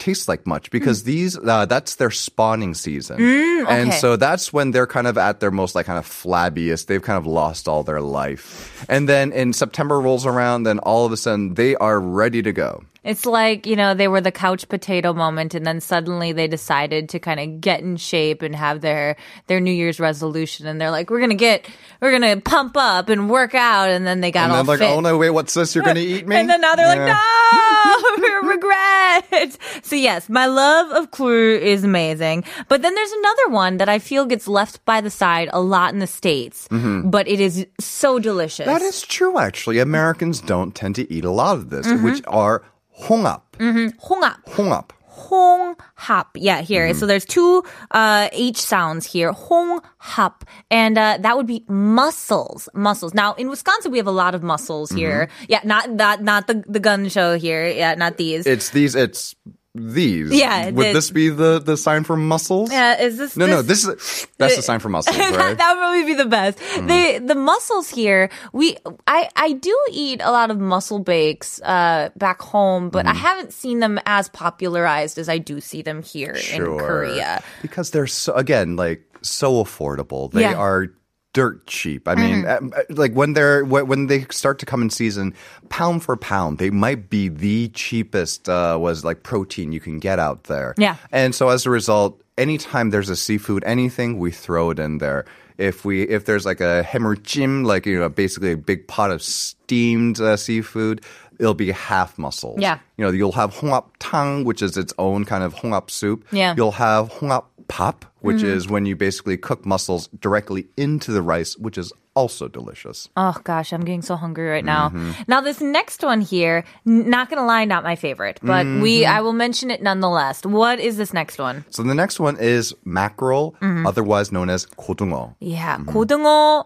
taste 0.00 0.28
like 0.28 0.46
much 0.46 0.70
because 0.70 1.04
these 1.04 1.38
uh, 1.38 1.66
that's 1.66 1.96
their 1.96 2.10
spawning 2.10 2.74
season. 2.74 3.20
And 3.20 3.90
okay. 3.90 3.98
so 3.98 4.16
that's 4.16 4.52
when 4.52 4.70
they're 4.70 4.86
kind 4.86 5.06
of 5.06 5.18
at 5.18 5.40
their 5.40 5.50
most 5.50 5.74
like 5.74 5.86
kind 5.86 5.98
of 5.98 6.06
flabbiest. 6.06 6.86
They've 6.86 7.02
kind 7.02 7.18
of 7.18 7.26
lost 7.26 7.68
all 7.68 7.82
their 7.84 8.00
life. 8.00 8.84
And 8.88 9.08
then 9.08 9.32
in 9.32 9.52
september 9.52 10.00
rolls 10.00 10.26
around 10.26 10.64
then 10.64 10.78
all 10.80 11.06
of 11.06 11.12
a 11.12 11.16
sudden 11.16 11.54
they 11.54 11.76
are 11.76 12.00
ready 12.00 12.42
to 12.42 12.52
go 12.52 12.82
It's 13.02 13.24
like, 13.24 13.66
you 13.66 13.76
know, 13.76 13.94
they 13.94 14.08
were 14.08 14.20
the 14.20 14.30
couch 14.30 14.68
potato 14.68 15.14
moment 15.14 15.54
and 15.54 15.64
then 15.66 15.80
suddenly 15.80 16.32
they 16.32 16.48
decided 16.48 17.08
to 17.10 17.18
kind 17.18 17.40
of 17.40 17.60
get 17.60 17.80
in 17.80 17.96
shape 17.96 18.42
and 18.42 18.54
have 18.54 18.82
their 18.82 19.16
their 19.46 19.58
New 19.58 19.72
Year's 19.72 19.98
resolution 19.98 20.66
and 20.66 20.78
they're 20.80 20.90
like, 20.90 21.08
we're 21.08 21.18
going 21.18 21.30
to 21.30 21.36
get 21.36 21.66
we're 22.02 22.10
going 22.18 22.36
to 22.36 22.42
pump 22.42 22.76
up 22.76 23.08
and 23.08 23.30
work 23.30 23.54
out 23.54 23.88
and 23.88 24.06
then 24.06 24.20
they 24.20 24.30
got 24.30 24.50
and 24.50 24.52
all 24.52 24.64
like 24.64 24.80
fit. 24.80 24.90
oh 24.90 25.00
no 25.00 25.16
wait 25.16 25.30
what's 25.30 25.54
this 25.54 25.74
you're 25.74 25.84
gonna 25.84 26.00
eat 26.00 26.26
me 26.26 26.36
And 26.36 26.48
then 26.50 26.60
now 26.60 26.74
they're 26.74 26.88
like, 26.88 27.06
no, 27.06 28.40
regret. 28.48 29.56
So 29.82 29.96
yes, 29.96 30.28
my 30.28 30.46
love 30.46 30.90
of 30.92 31.10
Clue 31.10 31.56
is 31.56 31.84
amazing. 31.84 32.44
But 32.68 32.82
then 32.82 32.94
there's 32.94 33.12
another 33.12 33.48
one 33.48 33.76
that 33.78 33.88
I 33.88 33.98
feel 33.98 34.26
gets 34.26 34.46
left 34.48 34.84
by 34.84 35.00
the 35.00 35.10
side 35.10 35.48
a 35.52 35.60
lot 35.60 35.92
in 35.92 35.98
the 36.00 36.06
States, 36.06 36.68
but 36.70 37.28
it 37.28 37.40
is 37.40 37.66
so 37.78 38.18
delicious. 38.18 38.66
Mm-hmm. 38.66 38.70
that 38.78 38.82
is 38.82 39.02
true 39.02 39.38
actually 39.38 39.78
americans 39.78 40.40
don't 40.40 40.74
tend 40.74 40.94
to 40.96 41.10
eat 41.12 41.24
a 41.24 41.30
lot 41.30 41.56
of 41.56 41.70
this 41.70 41.86
Mm-hmm. 41.86 42.04
which 42.04 42.20
are 42.26 42.62
홍합. 43.02 43.42
Mm-hmm. 43.58 43.88
홍합. 43.98 44.44
홍합. 44.46 44.88
홍합. 45.10 46.26
Yeah, 46.34 46.60
here. 46.60 46.88
Mm-hmm. 46.88 46.98
So 46.98 47.06
there's 47.06 47.24
two 47.24 47.64
uh, 47.90 48.28
H 48.32 48.60
sounds 48.60 49.06
here. 49.06 49.32
홍합. 49.32 50.42
And 50.70 50.98
uh, 50.98 51.18
that 51.20 51.36
would 51.36 51.46
be 51.46 51.64
mussels. 51.68 52.68
Muscles. 52.74 53.14
Now, 53.14 53.34
in 53.34 53.48
Wisconsin, 53.48 53.92
we 53.92 53.98
have 53.98 54.06
a 54.06 54.12
lot 54.12 54.34
of 54.34 54.42
muscles 54.42 54.90
here. 54.90 55.26
Mm-hmm. 55.26 55.44
Yeah, 55.48 55.60
not 55.64 55.96
that, 55.98 56.22
not 56.22 56.46
the, 56.46 56.64
the 56.66 56.80
gun 56.80 57.08
show 57.08 57.36
here. 57.36 57.68
Yeah, 57.68 57.94
not 57.94 58.16
these. 58.16 58.46
It's 58.46 58.70
these, 58.70 58.94
it's 58.94 59.34
these 59.74 60.32
Yeah, 60.32 60.70
would 60.70 60.86
the- 60.88 60.92
this 60.94 61.10
be 61.10 61.28
the 61.28 61.60
the 61.60 61.76
sign 61.76 62.02
for 62.02 62.16
muscles? 62.16 62.72
yeah, 62.72 63.00
is 63.00 63.16
this 63.18 63.36
no 63.36 63.46
no 63.46 63.62
this 63.62 63.84
is 63.86 64.26
that's 64.36 64.56
the 64.56 64.62
sign 64.62 64.80
for 64.80 64.88
muscles, 64.88 65.16
right 65.18 65.30
that 65.32 65.48
would 65.48 65.78
probably 65.78 66.04
be 66.04 66.14
the 66.14 66.24
best. 66.26 66.58
Mm-hmm. 66.58 66.86
The 66.88 67.18
the 67.34 67.34
mussels 67.36 67.88
here, 67.88 68.30
we 68.52 68.76
I 69.06 69.28
I 69.36 69.52
do 69.52 69.76
eat 69.92 70.20
a 70.22 70.32
lot 70.32 70.50
of 70.50 70.58
mussel 70.58 70.98
bakes 70.98 71.60
uh 71.62 72.10
back 72.16 72.42
home, 72.42 72.90
but 72.90 73.06
Mm-hmm. 73.06 73.16
I 73.16 73.18
haven't 73.18 73.52
seen 73.52 73.78
them 73.78 74.00
as 74.06 74.28
popularized 74.28 75.18
as 75.18 75.28
I 75.28 75.38
do 75.38 75.60
see 75.60 75.82
them 75.82 76.02
here 76.02 76.36
in 76.52 76.62
Korea. 76.64 77.42
because 77.62 77.92
they're 77.92 78.08
so 78.08 78.34
again 78.34 78.74
like 78.76 79.04
so 79.22 79.62
affordable. 79.62 80.32
They 80.32 80.40
Yeah. 80.42 80.54
Are 80.54 80.88
dirt 81.32 81.66
cheap. 81.66 82.08
I 82.08 82.14
mean, 82.14 82.42
mm-hmm. 82.42 82.64
Um, 82.66 82.72
uh, 82.76 82.82
like 82.90 83.12
when 83.12 83.34
they're 83.34 83.64
when 83.64 84.06
they 84.06 84.26
start 84.30 84.58
to 84.60 84.66
come 84.66 84.82
in 84.82 84.90
season, 84.90 85.34
pound 85.68 86.02
for 86.02 86.16
pound, 86.16 86.58
they 86.58 86.70
might 86.70 87.10
be 87.10 87.28
the 87.28 87.68
cheapest 87.68 88.48
uh, 88.48 88.78
was 88.80 89.04
like 89.04 89.22
protein 89.22 89.72
you 89.72 89.80
can 89.80 89.98
get 89.98 90.18
out 90.18 90.44
there. 90.44 90.74
Yeah, 90.76 90.96
and 91.12 91.34
so 91.34 91.48
as 91.48 91.66
a 91.66 91.70
result, 91.70 92.20
anytime 92.38 92.90
there's 92.90 93.08
a 93.08 93.16
seafood 93.16 93.62
anything, 93.64 94.18
we 94.18 94.30
throw 94.30 94.70
it 94.70 94.78
in 94.78 94.98
there. 94.98 95.24
If 95.58 95.84
we 95.84 96.02
if 96.02 96.24
there's 96.24 96.46
like 96.46 96.60
a 96.60 96.82
hemorrhagim, 96.86 97.64
like 97.66 97.86
you 97.86 97.98
know, 97.98 98.08
basically 98.08 98.52
a 98.52 98.56
big 98.56 98.88
pot 98.88 99.10
of 99.10 99.22
steamed 99.22 100.20
uh, 100.20 100.36
seafood, 100.36 101.04
it'll 101.38 101.54
be 101.54 101.70
half 101.70 102.18
mussels. 102.18 102.60
Yeah. 102.60 102.78
You 102.96 103.04
know, 103.04 103.10
you'll 103.10 103.32
have 103.32 103.54
hongap 103.54 103.86
tang, 103.98 104.44
which 104.44 104.62
is 104.62 104.76
its 104.76 104.92
own 104.98 105.24
kind 105.24 105.44
of 105.44 105.54
hongap 105.54 105.90
soup. 105.90 106.26
Yeah. 106.32 106.54
You'll 106.56 106.72
have 106.72 107.10
hongap 107.10 107.44
pop, 107.68 108.04
which 108.19 108.37
Mm-hmm. 108.43 108.57
is 108.57 108.67
when 108.67 108.85
you 108.85 108.95
basically 108.95 109.37
cook 109.37 109.65
mussels 109.65 110.07
directly 110.19 110.67
into 110.75 111.11
the 111.13 111.21
rice, 111.21 111.55
which 111.57 111.77
is 111.77 111.93
also 112.15 112.47
delicious. 112.47 113.07
Oh 113.15 113.35
gosh, 113.43 113.71
I'm 113.71 113.83
getting 113.83 114.01
so 114.01 114.15
hungry 114.15 114.47
right 114.49 114.63
now. 114.65 114.89
Mm-hmm. 114.89 115.23
Now 115.27 115.41
this 115.41 115.59
next 115.61 116.01
one 116.03 116.21
here, 116.21 116.63
n- 116.87 117.09
not 117.09 117.29
gonna 117.29 117.45
lie, 117.45 117.65
not 117.65 117.83
my 117.83 117.95
favorite, 117.95 118.39
but 118.41 118.65
we 118.65 119.03
Mm-hmm. 119.03 119.11
I 119.15 119.21
will 119.21 119.33
mention 119.33 119.69
it 119.69 119.83
nonetheless. 119.83 120.43
What 120.45 120.79
is 120.79 120.95
this 120.97 121.13
next 121.13 121.37
one? 121.39 121.65
So 121.69 121.83
the 121.83 121.93
next 121.93 122.19
one 122.19 122.37
is 122.39 122.73
mackerel, 122.83 123.55
Mm-hmm. 123.61 123.85
otherwise 123.85 124.31
known 124.31 124.49
as 124.49 124.65
고등어. 124.65 125.35
Yeah, 125.39 125.77
Mm-hmm. 125.77 125.91
고등어. 125.91 126.65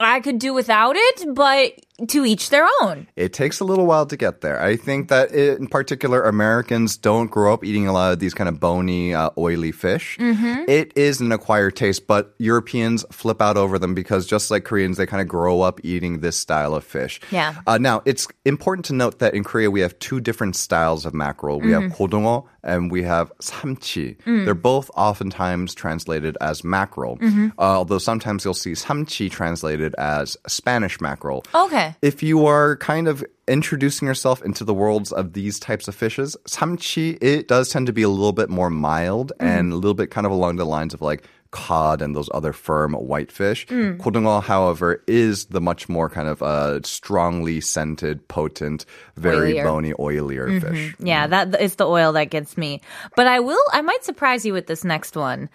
I 0.00 0.18
could 0.20 0.38
do 0.40 0.52
without 0.52 0.96
it, 0.96 1.34
but 1.34 1.74
to 2.07 2.25
each 2.25 2.49
their 2.49 2.67
own. 2.81 3.07
It 3.15 3.33
takes 3.33 3.59
a 3.59 3.65
little 3.65 3.85
while 3.85 4.05
to 4.05 4.17
get 4.17 4.41
there. 4.41 4.61
I 4.61 4.75
think 4.75 5.09
that 5.09 5.33
it, 5.33 5.57
in 5.57 5.67
particular, 5.67 6.23
Americans 6.23 6.95
don't 6.97 7.27
grow 7.27 7.53
up 7.53 7.63
eating 7.63 7.87
a 7.87 7.93
lot 7.93 8.13
of 8.13 8.19
these 8.19 8.33
kind 8.33 8.47
of 8.47 8.59
bony, 8.59 9.15
uh, 9.15 9.31
oily 9.37 9.71
fish. 9.71 10.17
Mm-hmm. 10.19 10.69
It 10.69 10.93
is 10.95 11.21
an 11.21 11.31
acquired 11.31 11.75
taste, 11.75 12.05
but 12.07 12.35
Europeans 12.37 13.03
flip 13.11 13.41
out 13.41 13.57
over 13.57 13.79
them 13.79 13.95
because 13.95 14.27
just 14.27 14.51
like 14.51 14.63
Koreans, 14.63 14.97
they 14.97 15.05
kind 15.05 15.21
of 15.21 15.27
grow 15.27 15.61
up 15.61 15.79
eating 15.83 16.19
this 16.19 16.37
style 16.37 16.75
of 16.75 16.83
fish. 16.83 17.19
Yeah. 17.31 17.55
Uh, 17.65 17.77
now, 17.77 18.01
it's 18.05 18.27
important 18.45 18.85
to 18.85 18.93
note 18.93 19.19
that 19.19 19.33
in 19.33 19.43
Korea, 19.43 19.71
we 19.71 19.81
have 19.81 19.97
two 19.99 20.19
different 20.19 20.55
styles 20.55 21.05
of 21.05 21.13
mackerel. 21.13 21.59
We 21.59 21.71
mm-hmm. 21.71 21.89
have 21.89 21.97
kodongo 21.97 22.45
and 22.63 22.91
we 22.91 23.03
have 23.03 23.31
samchi. 23.39 24.17
Mm. 24.23 24.45
They're 24.45 24.53
both 24.53 24.89
oftentimes 24.95 25.73
translated 25.75 26.37
as 26.41 26.63
mackerel, 26.63 27.17
Mm-hmm. 27.17 27.47
uh, 27.57 27.61
although 27.61 27.97
sometimes 27.97 28.43
you'll 28.45 28.53
see 28.53 28.71
samchi 28.73 29.29
translated 29.31 29.93
as 29.97 30.37
Spanish 30.47 30.99
mackerel. 31.01 31.43
Okay. 31.53 31.95
If 32.01 32.21
you 32.23 32.45
are 32.45 32.75
kind 32.77 33.07
of 33.07 33.23
introducing 33.47 34.07
yourself 34.07 34.41
into 34.43 34.63
the 34.65 34.73
worlds 34.73 35.11
of 35.13 35.33
these 35.33 35.59
types 35.59 35.87
of 35.87 35.95
fishes, 35.95 36.35
samchi, 36.47 37.17
it 37.21 37.47
does 37.47 37.69
tend 37.69 37.87
to 37.87 37.93
be 37.93 38.01
a 38.03 38.09
little 38.09 38.33
bit 38.33 38.49
more 38.49 38.69
mild 38.69 39.31
and 39.39 39.71
a 39.71 39.75
little 39.75 39.93
bit 39.93 40.11
kind 40.11 40.25
of 40.25 40.31
along 40.33 40.57
the 40.57 40.65
lines 40.65 40.93
of 40.93 41.01
like 41.01 41.23
cod 41.51 42.01
and 42.01 42.15
those 42.15 42.29
other 42.33 42.53
firm 42.53 42.93
whitefish. 42.93 43.67
Mm. 43.67 43.97
Kodungo, 43.97 44.43
however, 44.43 45.03
is 45.07 45.45
the 45.45 45.61
much 45.61 45.89
more 45.89 46.09
kind 46.09 46.27
of 46.27 46.41
uh, 46.41 46.81
strongly 46.83 47.61
scented, 47.61 48.27
potent, 48.27 48.85
very 49.15 49.53
oilier. 49.53 49.63
bony, 49.63 49.93
oilier 49.93 50.47
mm-hmm. 50.49 50.67
fish. 50.67 50.95
Yeah, 50.99 51.27
mm. 51.27 51.29
that 51.31 51.61
is 51.61 51.75
the 51.75 51.87
oil 51.87 52.13
that 52.13 52.29
gets 52.29 52.57
me. 52.57 52.81
But 53.15 53.27
I 53.27 53.39
will, 53.39 53.63
I 53.71 53.81
might 53.81 54.03
surprise 54.03 54.45
you 54.45 54.53
with 54.53 54.67
this 54.67 54.83
next 54.83 55.15
one. 55.15 55.49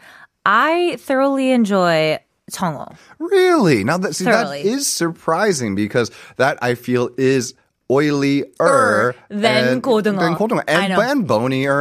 I 0.45 0.97
thoroughly 0.99 1.51
enjoy 1.51 2.19
청어. 2.51 2.97
Really? 3.19 3.85
Now 3.85 3.99
that 3.99 4.15
see 4.15 4.25
Thoroughly. 4.25 4.63
that 4.63 4.69
is 4.69 4.87
surprising 4.87 5.75
because 5.75 6.11
that 6.37 6.59
I 6.63 6.75
feel 6.75 7.11
is 7.17 7.55
oilier 7.91 9.15
than. 9.29 9.41
Than. 9.41 9.45
And, 9.45 9.69
and 9.69 9.83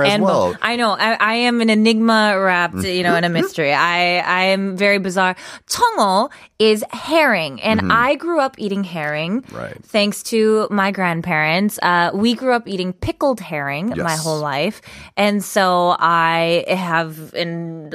as 0.03 0.13
and 0.13 0.24
well. 0.24 0.53
Bo- 0.53 0.60
I 0.62 0.75
know. 0.75 0.91
I, 0.91 1.13
I, 1.13 1.34
am 1.36 1.62
an 1.62 1.70
enigma 1.70 2.39
wrapped, 2.39 2.75
mm-hmm. 2.75 2.86
you 2.86 3.03
know, 3.03 3.15
in 3.15 3.24
a 3.24 3.29
mystery. 3.29 3.74
I, 3.74 4.17
I 4.17 4.43
am 4.46 4.77
very 4.77 4.98
bizarre. 4.98 5.36
Tongol 5.67 6.31
is 6.60 6.84
herring. 6.91 7.62
And 7.62 7.81
mm-hmm. 7.81 7.91
I 7.91 8.15
grew 8.15 8.39
up 8.39 8.55
eating 8.58 8.84
herring. 8.84 9.43
Right. 9.51 9.77
Thanks 9.84 10.24
to 10.24 10.67
my 10.70 10.91
grandparents. 10.91 11.79
Uh, 11.81 12.12
we 12.13 12.36
grew 12.36 12.53
up 12.53 12.67
eating 12.67 12.93
pickled 12.93 13.39
herring 13.39 13.89
yes. 13.89 13.98
my 13.98 14.15
whole 14.15 14.39
life. 14.39 14.81
And 15.17 15.43
so 15.43 15.96
I 15.98 16.65
have 16.67 17.34
a 17.34 17.88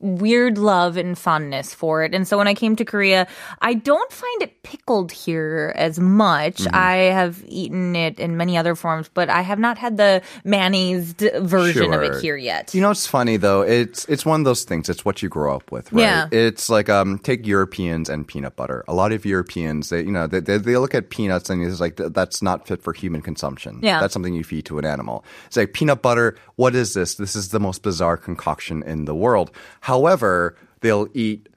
weird 0.00 0.56
love 0.56 0.96
and 0.96 1.18
fondness 1.18 1.74
for 1.74 2.04
it. 2.04 2.14
And 2.14 2.26
so 2.26 2.38
when 2.38 2.48
I 2.48 2.54
came 2.54 2.76
to 2.76 2.84
Korea, 2.84 3.26
I 3.60 3.74
don't 3.74 4.10
find 4.12 4.42
it 4.42 4.62
pickled 4.62 5.12
here 5.12 5.72
as 5.76 5.98
much. 5.98 6.56
Mm-hmm. 6.56 6.74
I 6.74 6.94
have 7.12 7.29
have 7.30 7.44
eaten 7.46 7.96
it 7.96 8.18
in 8.18 8.36
many 8.36 8.56
other 8.56 8.74
forms, 8.74 9.08
but 9.12 9.28
I 9.28 9.42
have 9.42 9.58
not 9.58 9.78
had 9.78 9.96
the 9.96 10.22
mayonnaised 10.44 11.18
version 11.40 11.92
of 11.92 12.02
it 12.02 12.20
here 12.20 12.36
yet. 12.36 12.74
You 12.74 12.80
know, 12.80 12.90
it's 12.90 13.06
funny 13.06 13.36
though. 13.36 13.62
It's 13.62 14.04
it's 14.06 14.26
one 14.26 14.40
of 14.40 14.44
those 14.44 14.64
things. 14.64 14.88
It's 14.88 15.04
what 15.04 15.22
you 15.22 15.28
grow 15.28 15.54
up 15.54 15.70
with, 15.70 15.92
right? 15.92 16.02
Yeah. 16.02 16.28
It's 16.30 16.68
like 16.68 16.88
um, 16.88 17.18
take 17.18 17.46
Europeans 17.46 18.08
and 18.08 18.26
peanut 18.26 18.56
butter. 18.56 18.84
A 18.88 18.94
lot 18.94 19.12
of 19.12 19.24
Europeans, 19.24 19.88
they 19.88 20.02
you 20.02 20.12
know, 20.12 20.26
they 20.26 20.40
they, 20.40 20.58
they 20.58 20.76
look 20.76 20.94
at 20.94 21.10
peanuts 21.10 21.50
and 21.50 21.64
it's 21.64 21.80
like 21.80 21.96
that's 21.96 22.42
not 22.42 22.66
fit 22.66 22.82
for 22.82 22.92
human 22.92 23.22
consumption. 23.22 23.80
Yeah. 23.82 24.00
that's 24.00 24.12
something 24.12 24.34
you 24.34 24.44
feed 24.44 24.66
to 24.66 24.78
an 24.78 24.84
animal. 24.84 25.24
It's 25.46 25.56
like 25.56 25.72
peanut 25.72 26.02
butter. 26.02 26.36
What 26.56 26.74
is 26.74 26.94
this? 26.94 27.14
This 27.14 27.36
is 27.36 27.50
the 27.50 27.60
most 27.60 27.82
bizarre 27.82 28.16
concoction 28.16 28.82
in 28.82 29.04
the 29.04 29.14
world. 29.14 29.50
However, 29.80 30.56
they'll 30.80 31.08
eat 31.14 31.48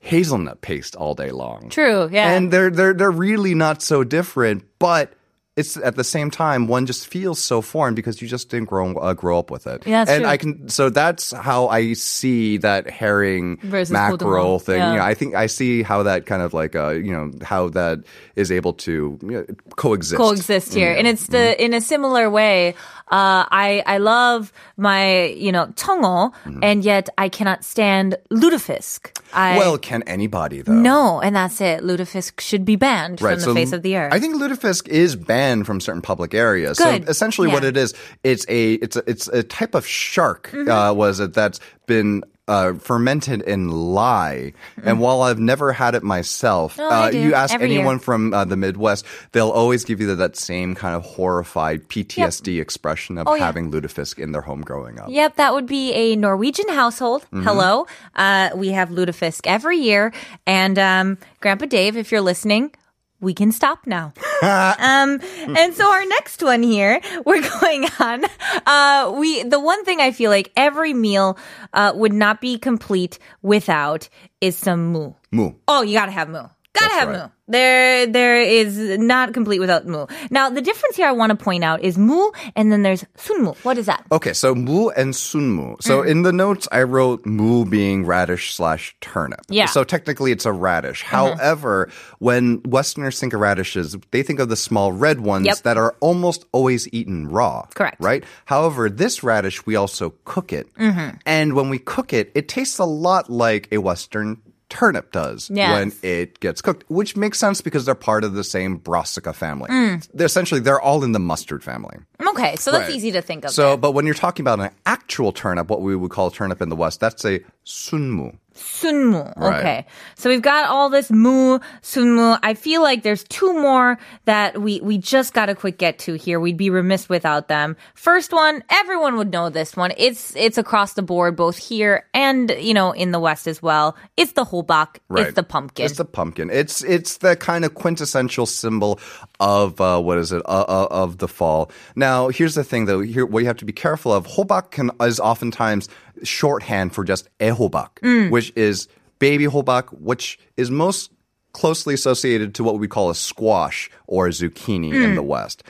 hazelnut 0.00 0.60
paste 0.62 0.96
all 0.96 1.14
day 1.14 1.30
long. 1.30 1.68
True, 1.68 2.08
yeah. 2.10 2.32
And 2.32 2.52
they're 2.52 2.70
they're 2.70 2.94
they're 2.94 3.10
really 3.10 3.54
not 3.54 3.82
so 3.82 4.02
different, 4.02 4.64
but 4.78 5.12
it's 5.56 5.76
at 5.78 5.96
the 5.96 6.04
same 6.04 6.30
time 6.30 6.68
one 6.68 6.86
just 6.86 7.06
feels 7.08 7.40
so 7.40 7.60
foreign 7.60 7.94
because 7.94 8.22
you 8.22 8.28
just 8.28 8.48
didn't 8.48 8.68
grow 8.68 8.94
uh, 8.94 9.14
grow 9.14 9.38
up 9.38 9.50
with 9.50 9.66
it. 9.66 9.86
Yeah, 9.86 10.04
and 10.08 10.22
true. 10.22 10.30
I 10.30 10.36
can 10.36 10.68
so 10.68 10.90
that's 10.90 11.32
how 11.32 11.68
I 11.68 11.92
see 11.94 12.56
that 12.58 12.88
herring 12.88 13.58
Versus 13.62 13.92
mackerel 13.92 14.60
thing. 14.60 14.78
Yeah. 14.78 14.92
You 14.92 14.98
know, 14.98 15.04
I 15.04 15.14
think 15.14 15.34
I 15.34 15.46
see 15.46 15.82
how 15.82 16.04
that 16.04 16.26
kind 16.26 16.42
of 16.42 16.54
like 16.54 16.76
uh, 16.76 16.90
you 16.90 17.12
know 17.12 17.32
how 17.42 17.68
that 17.70 18.00
is 18.36 18.52
able 18.52 18.74
to 18.74 19.18
you 19.22 19.30
know, 19.30 19.46
coexist 19.76 20.16
coexist 20.16 20.72
here, 20.72 20.92
yeah. 20.92 20.98
and 20.98 21.08
it's 21.08 21.26
the 21.26 21.38
mm-hmm. 21.38 21.62
in 21.62 21.74
a 21.74 21.80
similar 21.80 22.30
way. 22.30 22.74
Uh, 23.10 23.42
I 23.50 23.82
I 23.86 23.98
love 23.98 24.52
my 24.76 25.26
you 25.36 25.50
know 25.52 25.66
청어, 25.74 26.30
Mm-hmm. 26.46 26.60
and 26.62 26.84
yet 26.84 27.08
I 27.18 27.28
cannot 27.28 27.64
stand 27.64 28.16
lutefisk. 28.30 29.10
I 29.34 29.58
Well, 29.58 29.78
can 29.78 30.02
anybody 30.04 30.62
though? 30.62 30.72
no, 30.72 31.20
and 31.20 31.34
that's 31.36 31.60
it. 31.60 31.82
Lutefisk 31.82 32.40
should 32.40 32.64
be 32.64 32.76
banned 32.76 33.18
from 33.20 33.34
the 33.34 33.40
so 33.40 33.54
face 33.54 33.72
of 33.72 33.82
the 33.82 33.96
earth. 33.96 34.12
I 34.12 34.18
think 34.18 34.36
lutefisk 34.36 34.88
is 34.88 35.16
banned 35.16 35.66
from 35.66 35.80
certain 35.80 36.02
public 36.02 36.34
areas. 36.34 36.78
Good. 36.78 37.04
So 37.04 37.10
essentially, 37.10 37.48
what 37.48 37.64
it 37.64 37.76
is, 37.76 37.94
it's 38.24 38.46
a 38.48 38.74
it's 38.74 38.96
a, 38.96 39.02
it's 39.10 39.28
a 39.28 39.42
type 39.42 39.74
of 39.74 39.86
shark. 39.86 40.50
Mm-hmm. 40.52 40.70
Uh, 40.70 40.92
was 40.92 41.20
it 41.20 41.34
that's 41.34 41.58
been. 41.86 42.22
Uh, 42.50 42.74
fermented 42.74 43.42
in 43.42 43.70
lye, 43.70 44.52
and 44.82 44.98
while 44.98 45.22
I've 45.22 45.38
never 45.38 45.72
had 45.72 45.94
it 45.94 46.02
myself, 46.02 46.76
Mm-hmm. 46.76 46.82
Oh, 46.82 47.02
uh, 47.06 47.10
you 47.10 47.32
ask 47.34 47.54
Every 47.54 47.66
anyone 47.68 47.94
year. 47.94 47.98
from 48.00 48.34
uh, 48.34 48.44
the 48.44 48.56
Midwest, 48.56 49.06
they'll 49.30 49.50
always 49.50 49.84
give 49.84 50.00
you 50.00 50.08
that, 50.08 50.16
that 50.16 50.36
same 50.36 50.74
kind 50.74 50.96
of 50.96 51.04
horrified 51.04 51.86
PTSD 51.88 52.60
expression 52.60 53.18
of 53.18 53.28
Oh, 53.28 53.34
yeah. 53.34 53.44
having 53.46 53.70
lutefisk 53.70 54.18
in 54.18 54.32
their 54.32 54.42
home 54.42 54.62
growing 54.62 54.98
up. 54.98 55.08
Yep, 55.10 55.36
that 55.36 55.54
would 55.54 55.66
be 55.66 55.92
a 55.92 56.16
Norwegian 56.16 56.68
household. 56.70 57.22
Mm-hmm. 57.26 57.42
Hello. 57.44 57.86
Uh, 58.16 58.50
we 58.56 58.70
have 58.70 58.88
lutefisk 58.90 59.46
every 59.46 59.78
year. 59.78 60.12
And 60.46 60.76
um, 60.78 61.18
Grandpa 61.40 61.66
Dave, 61.66 61.96
if 61.96 62.10
you're 62.10 62.20
listening, 62.20 62.72
we 63.20 63.34
can 63.34 63.52
stop 63.52 63.86
now. 63.86 64.12
um, 64.42 65.20
and 65.56 65.74
so 65.74 65.90
our 65.90 66.04
next 66.06 66.42
one 66.42 66.62
here, 66.62 67.00
we're 67.24 67.42
going 67.60 67.86
on. 67.98 68.24
Uh, 68.66 69.14
we 69.16 69.42
the 69.42 69.60
one 69.60 69.84
thing 69.84 70.00
I 70.00 70.10
feel 70.12 70.30
like 70.30 70.52
every 70.56 70.94
meal 70.94 71.38
uh, 71.72 71.92
would 71.94 72.12
not 72.12 72.40
be 72.40 72.58
complete 72.58 73.18
without 73.42 74.08
is 74.40 74.56
some 74.56 74.92
moo. 74.92 75.12
Moo. 75.30 75.52
Oh, 75.68 75.82
you 75.82 75.94
gotta 75.94 76.12
have 76.12 76.28
moo. 76.28 76.34
Gotta 76.38 76.52
That's 76.72 76.94
have 76.94 77.08
right. 77.08 77.18
moo. 77.18 77.28
There, 77.50 78.06
there 78.06 78.40
is 78.40 78.78
not 78.98 79.34
complete 79.34 79.58
without 79.58 79.86
mu. 79.86 80.06
Now, 80.30 80.50
the 80.50 80.62
difference 80.62 80.96
here 80.96 81.06
I 81.08 81.12
want 81.12 81.30
to 81.30 81.36
point 81.36 81.64
out 81.64 81.82
is 81.82 81.98
mu, 81.98 82.30
and 82.56 82.70
then 82.72 82.82
there's 82.82 83.04
sunmu. 83.18 83.56
What 83.64 83.76
is 83.78 83.86
that? 83.86 84.04
Okay, 84.12 84.32
so 84.32 84.54
mu 84.54 84.88
and 84.90 85.12
sunmu. 85.12 85.76
Mm. 85.76 85.82
So 85.82 86.02
in 86.02 86.22
the 86.22 86.32
notes, 86.32 86.68
I 86.70 86.82
wrote 86.84 87.26
mu 87.26 87.64
being 87.64 88.06
radish 88.06 88.54
slash 88.54 88.94
turnip. 89.00 89.40
Yeah. 89.48 89.66
So 89.66 89.84
technically, 89.84 90.32
it's 90.32 90.46
a 90.46 90.52
radish. 90.52 91.02
However, 91.02 91.90
when 92.18 92.62
Westerners 92.64 93.18
think 93.18 93.32
of 93.32 93.40
radishes, 93.40 93.96
they 94.10 94.22
think 94.22 94.38
of 94.40 94.48
the 94.48 94.56
small 94.56 94.92
red 94.92 95.20
ones 95.20 95.46
Yep. 95.46 95.58
that 95.62 95.76
are 95.76 95.96
almost 96.00 96.44
always 96.52 96.88
eaten 96.92 97.28
raw. 97.28 97.66
Correct. 97.74 97.96
Right. 98.00 98.24
However, 98.44 98.88
this 98.88 99.22
radish 99.22 99.66
we 99.66 99.76
also 99.76 100.14
cook 100.24 100.52
it, 100.52 100.72
Mm-hmm. 100.76 101.16
and 101.26 101.54
when 101.54 101.68
we 101.68 101.78
cook 101.78 102.12
it, 102.12 102.30
it 102.34 102.48
tastes 102.48 102.78
a 102.78 102.84
lot 102.84 103.28
like 103.30 103.68
a 103.72 103.78
Western. 103.78 104.38
Turnip 104.70 105.12
does 105.12 105.50
Yes. 105.52 105.72
when 105.78 105.92
it 106.10 106.40
gets 106.40 106.62
cooked, 106.62 106.84
which 106.88 107.16
makes 107.16 107.38
sense 107.38 107.60
because 107.60 107.84
they're 107.84 107.94
part 107.94 108.24
of 108.24 108.32
the 108.34 108.44
same 108.44 108.76
brassica 108.78 109.32
family. 109.34 109.68
Mm. 109.68 110.08
They're 110.14 110.26
essentially, 110.26 110.60
they're 110.60 110.80
all 110.80 111.04
in 111.04 111.12
the 111.12 111.18
mustard 111.18 111.62
family. 111.62 111.98
Okay, 112.28 112.56
so 112.56 112.70
that's 112.72 112.84
Right. 112.88 112.94
easy 112.96 113.10
to 113.12 113.20
think 113.20 113.44
of. 113.44 113.50
So, 113.50 113.70
there. 113.70 113.76
but 113.76 113.92
when 113.92 114.06
you're 114.06 114.14
talking 114.14 114.42
about 114.44 114.60
an 114.60 114.70
actual 114.86 115.32
turnip, 115.32 115.68
what 115.68 115.82
we 115.82 115.94
would 115.96 116.10
call 116.10 116.28
a 116.28 116.32
turnip 116.32 116.62
in 116.62 116.68
the 116.70 116.76
West, 116.76 117.00
that's 117.00 117.24
a 117.26 117.40
sunmu. 117.66 118.36
Sunmu. 118.60 119.36
Right. 119.36 119.58
Okay. 119.58 119.86
So 120.16 120.30
we've 120.30 120.42
got 120.42 120.68
all 120.68 120.90
this 120.90 121.10
mu, 121.10 121.58
sunmu. 121.82 122.38
I 122.42 122.54
feel 122.54 122.82
like 122.82 123.02
there's 123.02 123.24
two 123.24 123.52
more 123.54 123.98
that 124.26 124.60
we, 124.60 124.80
we 124.80 124.98
just 124.98 125.32
got 125.32 125.46
to 125.46 125.54
quick 125.54 125.78
get 125.78 125.98
to 126.00 126.14
here. 126.14 126.38
We'd 126.38 126.56
be 126.56 126.70
remiss 126.70 127.08
without 127.08 127.48
them. 127.48 127.76
First 127.94 128.32
one, 128.32 128.62
everyone 128.70 129.16
would 129.16 129.30
know 129.30 129.48
this 129.48 129.76
one. 129.76 129.92
It's, 129.96 130.36
it's 130.36 130.58
across 130.58 130.92
the 130.94 131.02
board, 131.02 131.36
both 131.36 131.56
here 131.56 132.06
and, 132.14 132.50
you 132.58 132.74
know, 132.74 132.92
in 132.92 133.10
the 133.10 133.20
West 133.20 133.46
as 133.46 133.62
well. 133.62 133.96
It's 134.16 134.32
the 134.32 134.44
hobak. 134.44 134.98
It's 135.10 135.34
the 135.34 135.42
pumpkin. 135.42 135.86
It's 135.86 135.96
the 135.96 136.04
pumpkin. 136.04 136.50
It's 136.50 136.84
it's 136.84 137.18
the 137.18 137.36
kind 137.36 137.64
of 137.64 137.74
quintessential 137.74 138.46
symbol 138.46 139.00
of 139.38 139.80
uh, 139.80 140.00
what 140.00 140.18
is 140.18 140.32
it 140.32 140.42
uh, 140.46 140.64
uh, 140.68 140.88
of 140.90 141.18
the 141.18 141.28
fall. 141.28 141.70
Now, 141.96 142.28
here's 142.28 142.54
the 142.54 142.64
thing 142.64 142.86
though. 142.86 143.00
Here, 143.00 143.24
what 143.24 143.40
you 143.40 143.46
have 143.46 143.56
to 143.58 143.64
be 143.64 143.72
careful 143.72 144.12
of. 144.12 144.26
Hobak 144.26 144.70
can, 144.70 144.90
is 145.00 145.20
oftentimes 145.20 145.88
shorthand 146.22 146.94
for 146.94 147.04
just 147.04 147.28
ehobak, 147.38 147.90
Mm. 148.02 148.30
which 148.30 148.52
is 148.56 148.88
baby 149.18 149.44
hobak, 149.46 149.84
which 150.00 150.38
is 150.56 150.70
most 150.70 151.10
closely 151.52 151.94
associated 151.94 152.54
to 152.54 152.64
what 152.64 152.78
we 152.78 152.86
call 152.88 153.10
a 153.10 153.14
squash 153.14 153.90
or 154.06 154.26
a 154.26 154.30
zucchini 154.30 154.92
Mm. 154.92 155.04
in 155.04 155.14
the 155.16 155.22
West 155.22 155.62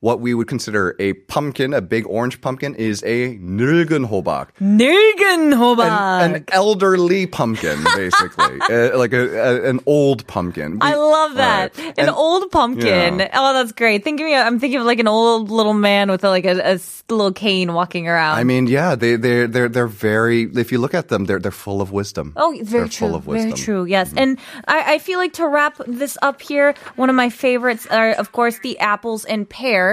what 0.00 0.20
we 0.20 0.34
would 0.34 0.46
consider 0.46 0.94
a 0.98 1.12
pumpkin, 1.12 1.74
a 1.74 1.80
big 1.80 2.06
orange 2.06 2.40
pumpkin, 2.40 2.74
is 2.76 3.02
a 3.02 3.36
nirgenhobak. 3.38 4.48
Nirgenhobak. 4.60 6.24
An, 6.24 6.34
an 6.36 6.44
elderly 6.52 7.26
pumpkin, 7.26 7.82
basically. 7.96 8.58
uh, 8.70 8.96
like 8.96 9.12
a, 9.12 9.64
a, 9.66 9.70
an 9.70 9.80
old 9.86 10.26
pumpkin. 10.26 10.78
I 10.80 10.94
love 10.94 11.34
that. 11.34 11.76
An 11.78 11.94
and, 11.98 12.10
old 12.10 12.50
pumpkin. 12.50 13.18
Yeah. 13.18 13.30
Oh, 13.34 13.52
that's 13.52 13.72
great. 13.72 14.04
Thinking 14.04 14.34
of, 14.34 14.46
I'm 14.46 14.60
thinking 14.60 14.80
of 14.80 14.86
like 14.86 15.00
an 15.00 15.08
old 15.08 15.50
little 15.50 15.74
man 15.74 16.10
with 16.10 16.22
a, 16.22 16.28
like 16.28 16.44
a, 16.44 16.74
a, 16.74 16.80
little 17.10 17.32
cane 17.32 17.72
walking 17.72 18.06
around. 18.06 18.38
I 18.38 18.44
mean, 18.44 18.66
yeah, 18.66 18.94
they, 18.94 19.16
they're, 19.16 19.46
they're, 19.46 19.68
they're 19.68 19.86
very, 19.86 20.42
if 20.42 20.70
you 20.70 20.78
look 20.78 20.94
at 20.94 21.08
them, 21.08 21.24
they're, 21.24 21.38
they're 21.38 21.50
full 21.50 21.80
of 21.80 21.90
wisdom. 21.90 22.34
Oh, 22.36 22.50
very 22.50 22.64
they're 22.64 22.88
true. 22.88 23.08
Full 23.08 23.16
of 23.16 23.26
wisdom. 23.26 23.50
Very 23.50 23.62
true, 23.62 23.84
yes. 23.86 24.10
Mm-hmm. 24.10 24.18
And 24.18 24.38
I, 24.66 24.94
I 24.94 24.98
feel 24.98 25.18
like 25.18 25.32
to 25.34 25.48
wrap 25.48 25.78
this 25.86 26.18
up 26.22 26.40
here, 26.42 26.74
one 26.96 27.08
of 27.08 27.16
my 27.16 27.30
favorites 27.30 27.86
are, 27.86 28.10
of 28.10 28.32
course, 28.32 28.58
the 28.60 28.78
apples 28.78 29.24
and 29.24 29.48
pears 29.48 29.87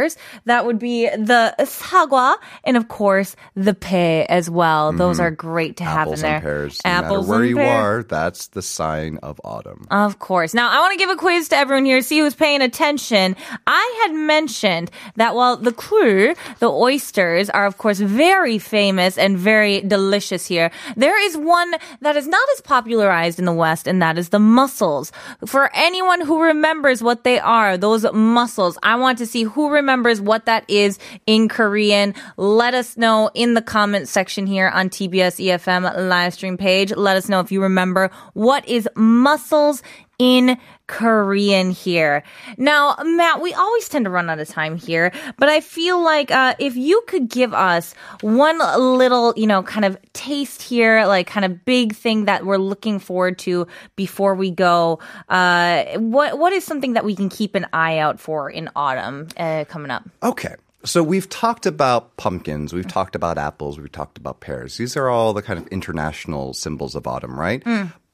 that 0.46 0.66
would 0.66 0.80
be 0.80 1.08
the 1.10 1.56
sagwa, 1.60 2.36
and 2.64 2.78
of 2.78 2.88
course, 2.88 3.36
the 3.56 3.74
pe 3.74 4.26
as 4.30 4.50
well. 4.50 4.92
Those 4.92 5.20
are 5.20 5.32
great 5.32 5.78
to 5.78 5.84
have 5.84 5.96
Mm-hmm. 5.96 6.02
Apples 6.06 6.20
in 6.20 6.24
there. 6.28 6.36
and 6.36 6.44
pears. 6.44 6.82
No 6.84 6.92
Apples 6.92 7.28
matter 7.28 7.40
where 7.40 7.46
you 7.46 7.56
pear. 7.56 7.82
are, 7.82 8.04
that's 8.04 8.48
the 8.48 8.62
sign 8.62 9.18
of 9.24 9.40
autumn. 9.44 9.88
Of 9.90 10.20
course. 10.20 10.54
Now, 10.54 10.70
I 10.70 10.80
want 10.84 10.92
to 10.94 10.98
give 11.00 11.10
a 11.10 11.16
quiz 11.16 11.50
to 11.50 11.56
everyone 11.58 11.86
here, 11.86 12.02
see 12.02 12.20
who's 12.20 12.36
paying 12.36 12.62
attention. 12.62 13.36
I 13.66 13.86
had 14.04 14.14
mentioned 14.14 14.92
that 15.16 15.36
while 15.36 15.56
the 15.58 15.72
klur, 15.72 16.36
the 16.60 16.70
oysters, 16.70 17.50
are 17.50 17.66
of 17.66 17.78
course 17.78 18.00
very 18.00 18.58
famous 18.60 19.18
and 19.18 19.38
very 19.38 19.82
delicious 19.82 20.46
here, 20.46 20.70
there 20.98 21.18
is 21.28 21.38
one 21.38 21.72
that 22.02 22.16
is 22.18 22.28
not 22.28 22.44
as 22.56 22.62
popularized 22.62 23.40
in 23.40 23.46
the 23.46 23.54
West, 23.54 23.88
and 23.88 24.02
that 24.02 24.18
is 24.18 24.30
the 24.30 24.40
mussels. 24.40 25.12
For 25.46 25.70
anyone 25.74 26.22
who 26.22 26.44
remembers 26.44 27.02
what 27.02 27.24
they 27.24 27.40
are, 27.40 27.78
those 27.78 28.04
mussels, 28.14 28.78
I 28.84 28.96
want 28.98 29.18
to 29.20 29.26
see 29.26 29.44
who 29.44 29.70
remembers 29.70 29.85
what 30.22 30.46
that 30.46 30.66
is 30.68 31.00
in 31.26 31.48
Korean. 31.48 32.14
Let 32.38 32.74
us 32.74 32.98
know 32.98 33.30
in 33.34 33.54
the 33.54 33.62
comment 33.62 34.08
section 34.08 34.46
here 34.46 34.70
on 34.70 34.90
TBS 34.90 35.44
EFM 35.44 36.10
live 36.10 36.34
stream 36.34 36.58
page. 36.58 36.92
Let 36.96 37.18
us 37.18 37.30
know 37.30 37.40
if 37.40 37.52
you 37.52 37.62
remember 37.62 38.12
what 38.34 38.68
is 38.68 38.88
mussels 38.96 39.82
in 40.20 40.58
Korean 40.88 41.72
here. 41.72 42.24
Now, 42.58 42.96
Matt, 43.04 43.42
we 43.42 43.54
always 43.54 43.90
tend 43.90 44.06
to 44.06 44.12
run 44.12 44.30
out 44.30 44.40
of 44.40 44.48
time 44.48 44.78
here, 44.78 45.12
but 45.38 45.50
I 45.50 45.62
feel 45.62 46.04
like 46.04 46.32
uh, 46.32 46.56
if 46.60 46.76
you 46.76 47.04
could 47.08 47.28
give 47.30 47.54
us 47.54 47.94
one 48.22 48.60
little, 48.60 49.34
you 49.36 49.48
know, 49.48 49.64
kind 49.64 49.86
of 49.86 49.98
taste 50.14 50.62
here, 50.62 51.06
like 51.06 51.28
kind 51.28 51.46
of 51.46 51.66
big 51.66 51.96
thing 51.96 52.26
that 52.26 52.46
we're 52.46 52.58
looking 52.58 53.00
forward 53.00 53.40
to 53.40 53.68
before 53.96 54.36
we 54.36 54.52
go, 54.52 55.00
uh, 55.30 55.84
what 55.98 56.38
what 56.38 56.54
is 56.54 56.64
something 56.64 56.94
that 56.94 57.04
we 57.04 57.16
can 57.16 57.30
keep 57.30 57.56
an 57.56 57.66
eye 57.74 57.98
out 57.98 58.20
for 58.20 58.50
in 58.50 58.70
autumn 58.76 59.28
uh, 59.38 59.66
coming 59.68 59.92
up? 59.92 60.08
Okay. 60.22 60.56
So 60.84 61.02
we've 61.02 61.28
talked 61.30 61.66
about 61.66 62.16
pumpkins, 62.16 62.72
we've 62.72 62.88
talked 62.88 63.16
about 63.16 63.40
apples, 63.40 63.80
we've 63.80 63.92
talked 63.92 64.20
about 64.20 64.40
pears. 64.40 64.78
These 64.78 64.96
are 64.96 65.10
all 65.10 65.34
the 65.34 65.42
kind 65.42 65.58
of 65.58 65.66
international 65.70 66.54
symbols 66.54 66.94
of 66.94 67.08
autumn, 67.08 67.40
right? 67.40 67.66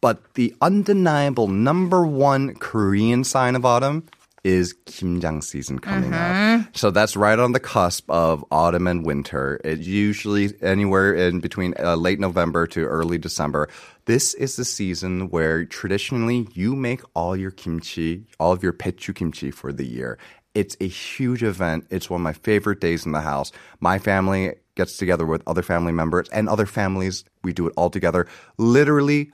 But 0.01 0.33
the 0.33 0.55
undeniable 0.61 1.47
number 1.47 2.05
one 2.05 2.55
Korean 2.55 3.23
sign 3.23 3.55
of 3.55 3.65
autumn 3.65 4.07
is 4.43 4.73
Kimjang 4.87 5.43
season 5.43 5.77
coming 5.77 6.13
up. 6.13 6.75
So 6.75 6.89
that's 6.89 7.15
right 7.15 7.37
on 7.37 7.51
the 7.51 7.59
cusp 7.59 8.09
of 8.09 8.43
autumn 8.51 8.87
and 8.87 9.05
winter. 9.05 9.61
It 9.63 9.79
usually 9.79 10.53
anywhere 10.61 11.13
in 11.13 11.39
between 11.39 11.75
uh, 11.79 11.95
late 11.95 12.19
November 12.19 12.65
to 12.67 12.85
early 12.85 13.19
December. 13.19 13.69
This 14.05 14.33
is 14.33 14.55
the 14.55 14.65
season 14.65 15.29
where 15.29 15.65
traditionally 15.65 16.47
you 16.53 16.75
make 16.75 17.01
all 17.13 17.35
your 17.35 17.51
kimchi, 17.51 18.25
all 18.39 18.51
of 18.51 18.63
your 18.63 18.73
pechu 18.73 19.13
kimchi 19.13 19.51
for 19.51 19.71
the 19.71 19.85
year. 19.85 20.17
It's 20.55 20.75
a 20.81 20.87
huge 20.87 21.43
event. 21.43 21.85
It's 21.91 22.09
one 22.09 22.21
of 22.21 22.23
my 22.23 22.33
favorite 22.33 22.81
days 22.81 23.05
in 23.05 23.11
the 23.11 23.21
house. 23.21 23.51
My 23.79 23.99
family 23.99 24.55
gets 24.75 24.97
together 24.97 25.25
with 25.25 25.43
other 25.45 25.61
family 25.61 25.91
members 25.91 26.27
and 26.29 26.49
other 26.49 26.65
families. 26.65 27.23
We 27.43 27.53
do 27.53 27.67
it 27.67 27.73
all 27.77 27.89
together. 27.89 28.27
Literally 28.57 29.31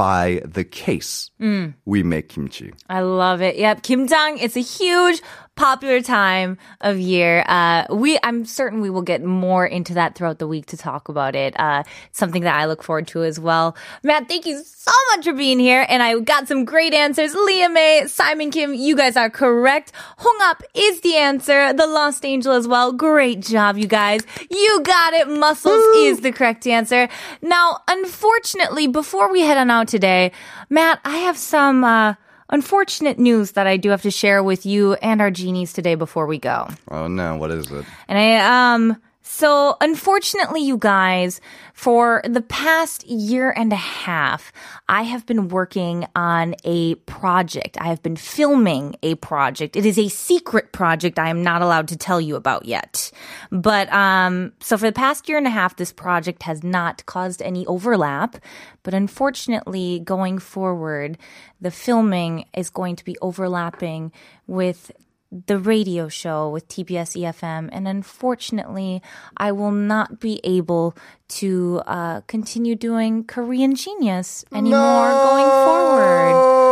by 0.00 0.40
the 0.46 0.64
case, 0.64 1.30
mm. 1.38 1.74
we 1.84 2.02
make 2.02 2.30
kimchi. 2.30 2.72
I 2.88 3.00
love 3.00 3.42
it. 3.42 3.56
Yep, 3.56 3.82
kimjang. 3.82 4.38
It's 4.40 4.56
a 4.56 4.60
huge 4.60 5.20
popular 5.60 6.00
time 6.00 6.56
of 6.80 6.98
year. 6.98 7.44
Uh, 7.46 7.84
we, 7.90 8.18
I'm 8.22 8.46
certain 8.46 8.80
we 8.80 8.88
will 8.88 9.02
get 9.02 9.22
more 9.22 9.66
into 9.66 9.92
that 9.92 10.14
throughout 10.14 10.38
the 10.38 10.48
week 10.48 10.64
to 10.66 10.76
talk 10.78 11.10
about 11.10 11.36
it. 11.36 11.52
Uh, 11.60 11.82
something 12.12 12.44
that 12.44 12.58
I 12.58 12.64
look 12.64 12.82
forward 12.82 13.06
to 13.08 13.24
as 13.24 13.38
well. 13.38 13.76
Matt, 14.02 14.26
thank 14.26 14.46
you 14.46 14.62
so 14.64 14.90
much 15.10 15.26
for 15.26 15.34
being 15.34 15.58
here, 15.58 15.84
and 15.86 16.02
I 16.02 16.18
got 16.20 16.48
some 16.48 16.64
great 16.64 16.94
answers. 16.94 17.34
Liam 17.34 17.74
May, 17.74 18.06
Simon 18.06 18.50
Kim, 18.50 18.72
you 18.72 18.96
guys 18.96 19.18
are 19.18 19.28
correct. 19.28 19.92
Hung 20.16 20.38
Up 20.44 20.62
is 20.72 21.02
the 21.02 21.16
answer. 21.16 21.74
The 21.74 21.86
Lost 21.86 22.24
Angel 22.24 22.54
as 22.54 22.66
well. 22.66 22.92
Great 22.92 23.40
job, 23.40 23.76
you 23.76 23.86
guys. 23.86 24.22
You 24.50 24.80
got 24.82 25.12
it. 25.12 25.28
Mussels 25.28 25.84
is 25.96 26.22
the 26.22 26.32
correct 26.32 26.66
answer. 26.66 27.06
Now, 27.42 27.82
unfortunately, 27.86 28.86
before 28.86 29.30
we 29.30 29.42
head 29.42 29.58
on 29.58 29.70
out 29.70 29.88
today, 29.88 30.32
Matt, 30.70 31.00
I 31.04 31.18
have 31.18 31.36
some. 31.36 31.84
Uh, 31.84 32.14
unfortunate 32.50 33.18
news 33.18 33.52
that 33.52 33.66
I 33.66 33.76
do 33.78 33.90
have 33.90 34.02
to 34.02 34.10
share 34.10 34.42
with 34.42 34.66
you 34.66 34.94
and 34.94 35.20
our 35.20 35.30
genies 35.30 35.72
today 35.72 35.94
before 35.94 36.26
we 36.26 36.38
go. 36.38 36.68
Oh 36.90 37.08
no, 37.08 37.36
what 37.36 37.50
is 37.50 37.70
it? 37.70 37.84
And 38.08 38.18
I, 38.18 38.74
um, 38.74 39.00
so 39.40 39.78
unfortunately, 39.80 40.60
you 40.60 40.76
guys, 40.76 41.40
for 41.72 42.20
the 42.28 42.42
past 42.42 43.06
year 43.06 43.54
and 43.56 43.72
a 43.72 43.76
half, 43.76 44.52
I 44.86 45.00
have 45.04 45.24
been 45.24 45.48
working 45.48 46.06
on 46.14 46.56
a 46.62 46.96
project. 47.06 47.78
I 47.80 47.86
have 47.86 48.02
been 48.02 48.16
filming 48.16 48.96
a 49.02 49.14
project. 49.14 49.76
It 49.76 49.86
is 49.86 49.98
a 49.98 50.10
secret 50.10 50.72
project 50.72 51.18
I 51.18 51.30
am 51.30 51.42
not 51.42 51.62
allowed 51.62 51.88
to 51.88 51.96
tell 51.96 52.20
you 52.20 52.36
about 52.36 52.66
yet. 52.66 53.10
But, 53.50 53.90
um, 53.94 54.52
so 54.60 54.76
for 54.76 54.84
the 54.84 54.92
past 54.92 55.26
year 55.26 55.38
and 55.38 55.46
a 55.46 55.50
half, 55.50 55.76
this 55.76 55.90
project 55.90 56.42
has 56.42 56.62
not 56.62 57.06
caused 57.06 57.40
any 57.40 57.64
overlap. 57.64 58.36
But 58.82 58.92
unfortunately, 58.92 60.00
going 60.00 60.38
forward, 60.38 61.16
the 61.62 61.70
filming 61.70 62.44
is 62.54 62.68
going 62.68 62.96
to 62.96 63.04
be 63.06 63.16
overlapping 63.22 64.12
with 64.46 64.92
the 65.32 65.58
radio 65.58 66.08
show 66.08 66.48
with 66.48 66.68
TBS 66.68 67.16
EFM, 67.20 67.68
and 67.72 67.86
unfortunately, 67.86 69.02
I 69.36 69.52
will 69.52 69.70
not 69.70 70.20
be 70.20 70.40
able 70.44 70.96
to 71.28 71.82
uh, 71.86 72.20
continue 72.22 72.74
doing 72.74 73.24
Korean 73.24 73.74
Genius 73.74 74.44
anymore 74.52 75.10
going 75.10 75.46
forward. 75.46 76.69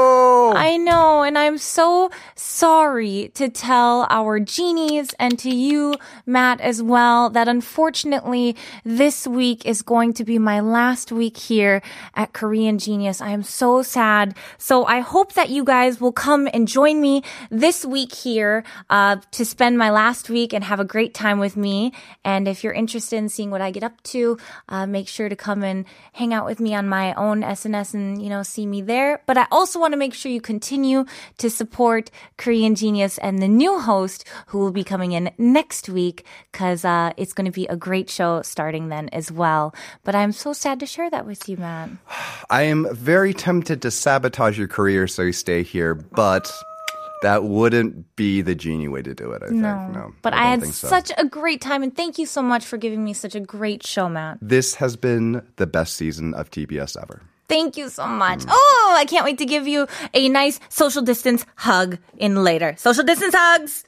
I 0.57 0.77
know, 0.77 1.23
and 1.23 1.39
I'm 1.39 1.59
so 1.59 2.11
sorry 2.35 3.31
to 3.35 3.49
tell 3.49 4.07
our 4.11 4.41
genies 4.41 5.11
and 5.19 5.39
to 5.41 5.51
you, 5.51 5.95
Matt, 6.27 6.61
as 6.61 6.83
well, 6.83 7.31
that 7.31 7.49
unfortunately 7.49 8.57
this 8.85 9.27
week 9.27 9.67
is 9.67 9.83
going 9.83 10.13
to 10.15 10.25
be 10.25 10.39
my 10.39 10.61
last 10.61 11.13
week 11.13 11.37
here 11.37 11.83
at 12.15 12.33
Korean 12.33 12.79
Genius. 12.79 13.21
I 13.21 13.31
am 13.31 13.43
so 13.43 13.83
sad. 13.83 14.37
So 14.59 14.85
I 14.85 15.01
hope 15.01 15.35
that 15.35 15.51
you 15.51 15.65
guys 15.65 16.01
will 16.01 16.13
come 16.13 16.49
and 16.53 16.69
join 16.69 17.01
me 17.01 17.23
this 17.51 17.85
week 17.85 18.15
here 18.15 18.65
uh, 18.91 19.17
to 19.33 19.45
spend 19.45 19.79
my 19.79 19.91
last 19.91 20.29
week 20.31 20.53
and 20.53 20.65
have 20.65 20.81
a 20.81 20.85
great 20.85 21.15
time 21.15 21.39
with 21.39 21.57
me. 21.57 21.93
And 22.25 22.49
if 22.49 22.65
you're 22.65 22.73
interested 22.73 23.17
in 23.17 23.29
seeing 23.29 23.51
what 23.51 23.61
I 23.61 23.71
get 23.71 23.83
up 23.83 24.03
to, 24.05 24.39
uh, 24.69 24.87
make 24.87 25.09
sure 25.09 25.29
to 25.29 25.37
come 25.37 25.63
and 25.63 25.85
hang 26.13 26.33
out 26.33 26.47
with 26.47 26.61
me 26.61 26.75
on 26.75 26.89
my 26.89 27.15
own 27.15 27.43
SNS 27.43 27.95
and, 27.95 28.23
you 28.23 28.29
know, 28.29 28.43
see 28.43 28.67
me 28.67 28.83
there. 28.83 29.23
But 29.27 29.39
I 29.39 29.47
also 29.51 29.79
want 29.79 29.93
to 29.93 29.99
make 29.99 30.15
sure 30.15 30.31
you 30.31 30.38
continue 30.41 31.05
to 31.39 31.51
support 31.51 32.11
Korean 32.37 32.75
Genius 32.75 33.19
and 33.19 33.41
the 33.41 33.49
new 33.49 33.79
host 33.79 34.25
who 34.49 34.59
will 34.59 34.73
be 34.73 34.85
coming 34.85 35.13
in 35.13 35.31
next 35.39 35.89
week 35.89 36.25
because 36.53 36.85
uh, 36.85 37.13
it's 37.17 37.33
going 37.33 37.47
to 37.47 37.53
be 37.53 37.67
a 37.67 37.77
great 37.77 38.11
show 38.11 38.43
starting 38.43 38.89
then 38.89 39.09
as 39.11 39.31
well. 39.33 39.75
But 40.05 40.15
I'm 40.15 40.33
so 40.33 40.53
sad 40.53 40.81
to 40.81 40.87
share 40.87 41.11
that 41.11 41.27
with 41.27 41.49
you, 41.49 41.57
Matt. 41.57 41.91
I 42.51 42.63
am 42.63 42.87
very 42.95 43.35
tempted 43.35 43.83
to 43.83 43.91
sabotage 43.91 44.59
your 44.59 44.69
career 44.69 45.07
so 45.07 45.23
you 45.23 45.33
stay 45.33 45.63
here, 45.63 45.95
but 45.95 46.51
that 47.23 47.45
wouldn't 47.45 48.17
be 48.17 48.43
the 48.43 48.55
genie 48.55 48.89
way 48.89 49.03
to 49.03 49.15
do 49.15 49.33
it, 49.33 49.43
I 49.43 49.49
think. 49.49 49.61
No. 49.61 50.15
but 50.23 50.33
I, 50.35 50.45
I, 50.45 50.47
had 50.51 50.65
so. 50.65 50.89
such 50.89 51.11
a 51.17 51.25
great 51.25 51.61
time, 51.61 51.83
and 51.83 51.95
thank 51.95 52.19
you 52.19 52.27
so 52.27 52.43
much 52.43 52.65
for 52.65 52.77
giving 52.77 53.05
me 53.05 53.13
such 53.13 53.35
a 53.35 53.41
great 53.41 53.85
show, 53.85 54.09
Matt. 54.09 54.39
This 54.41 54.77
has 54.77 54.97
been 54.97 55.43
the 55.57 55.67
best 55.67 55.95
season 55.95 56.35
of 56.35 56.51
TBS 56.51 57.01
ever. 57.01 57.23
Thank 57.49 57.79
you 57.79 57.89
so 57.89 58.07
much. 58.07 58.45
Oh, 58.47 58.95
I 58.95 59.07
can't 59.07 59.25
wait 59.25 59.39
to 59.39 59.47
give 59.47 59.67
you 59.67 59.87
a 60.13 60.29
nice 60.29 60.61
social 60.69 61.01
distance 61.01 61.47
hug 61.57 61.97
in 62.19 62.45
later. 62.45 62.75
Social 62.77 63.05
distance 63.05 63.35
hugs. 63.35 63.85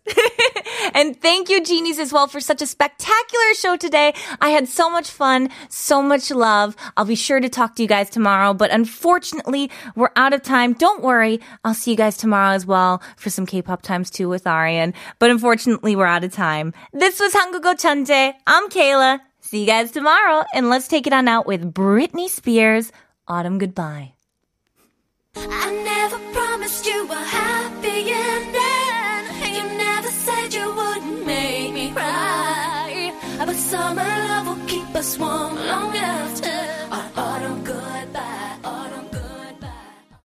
and 0.94 1.20
thank 1.20 1.50
you, 1.50 1.62
Genies, 1.62 1.98
as 1.98 2.10
well 2.10 2.26
for 2.26 2.40
such 2.40 2.62
a 2.62 2.66
spectacular 2.66 3.54
show 3.54 3.76
today. 3.76 4.14
I 4.40 4.48
had 4.48 4.66
so 4.66 4.88
much 4.88 5.10
fun, 5.10 5.50
so 5.68 6.00
much 6.00 6.30
love. 6.30 6.74
I'll 6.96 7.04
be 7.04 7.14
sure 7.14 7.38
to 7.38 7.50
talk 7.50 7.76
to 7.76 7.82
you 7.82 7.88
guys 7.88 8.08
tomorrow, 8.08 8.54
but 8.54 8.70
unfortunately, 8.70 9.70
we're 9.94 10.12
out 10.16 10.32
of 10.32 10.42
time. 10.42 10.72
Don't 10.72 11.02
worry. 11.02 11.38
I'll 11.62 11.74
see 11.74 11.90
you 11.90 11.98
guys 11.98 12.16
tomorrow 12.16 12.54
as 12.54 12.64
well 12.64 13.02
for 13.16 13.28
some 13.28 13.44
K-pop 13.44 13.82
times 13.82 14.10
too 14.10 14.30
with 14.30 14.46
Arian. 14.46 14.94
But 15.18 15.30
unfortunately, 15.30 15.96
we're 15.96 16.06
out 16.06 16.24
of 16.24 16.32
time. 16.32 16.72
This 16.94 17.20
was 17.20 17.34
Hangugo 17.34 17.74
Chanje. 17.74 18.32
I'm 18.46 18.70
Kayla. 18.70 19.20
See 19.40 19.60
you 19.60 19.66
guys 19.66 19.90
tomorrow, 19.90 20.44
and 20.54 20.70
let's 20.70 20.88
take 20.88 21.06
it 21.06 21.12
on 21.12 21.28
out 21.28 21.46
with 21.46 21.74
Britney 21.74 22.28
Spears. 22.28 22.92
Autumn 23.30 23.58
Goodbye. 23.58 24.14
I 25.36 25.66
never 25.84 26.18
promised 26.32 26.84
you 26.84 27.06
a 27.08 27.14
happy 27.14 27.98
ending. 28.10 29.54
You 29.56 29.64
never 29.78 30.10
said 30.10 30.52
you 30.52 30.66
wouldn't 30.74 31.24
make 31.24 31.72
me 31.72 31.92
cry. 31.92 33.14
But 33.38 33.54
summer 33.54 34.02
love 34.30 34.46
will 34.48 34.66
keep 34.66 34.92
us 34.96 35.16
warm 35.16 35.54
long 35.54 35.96
after. 35.96 36.20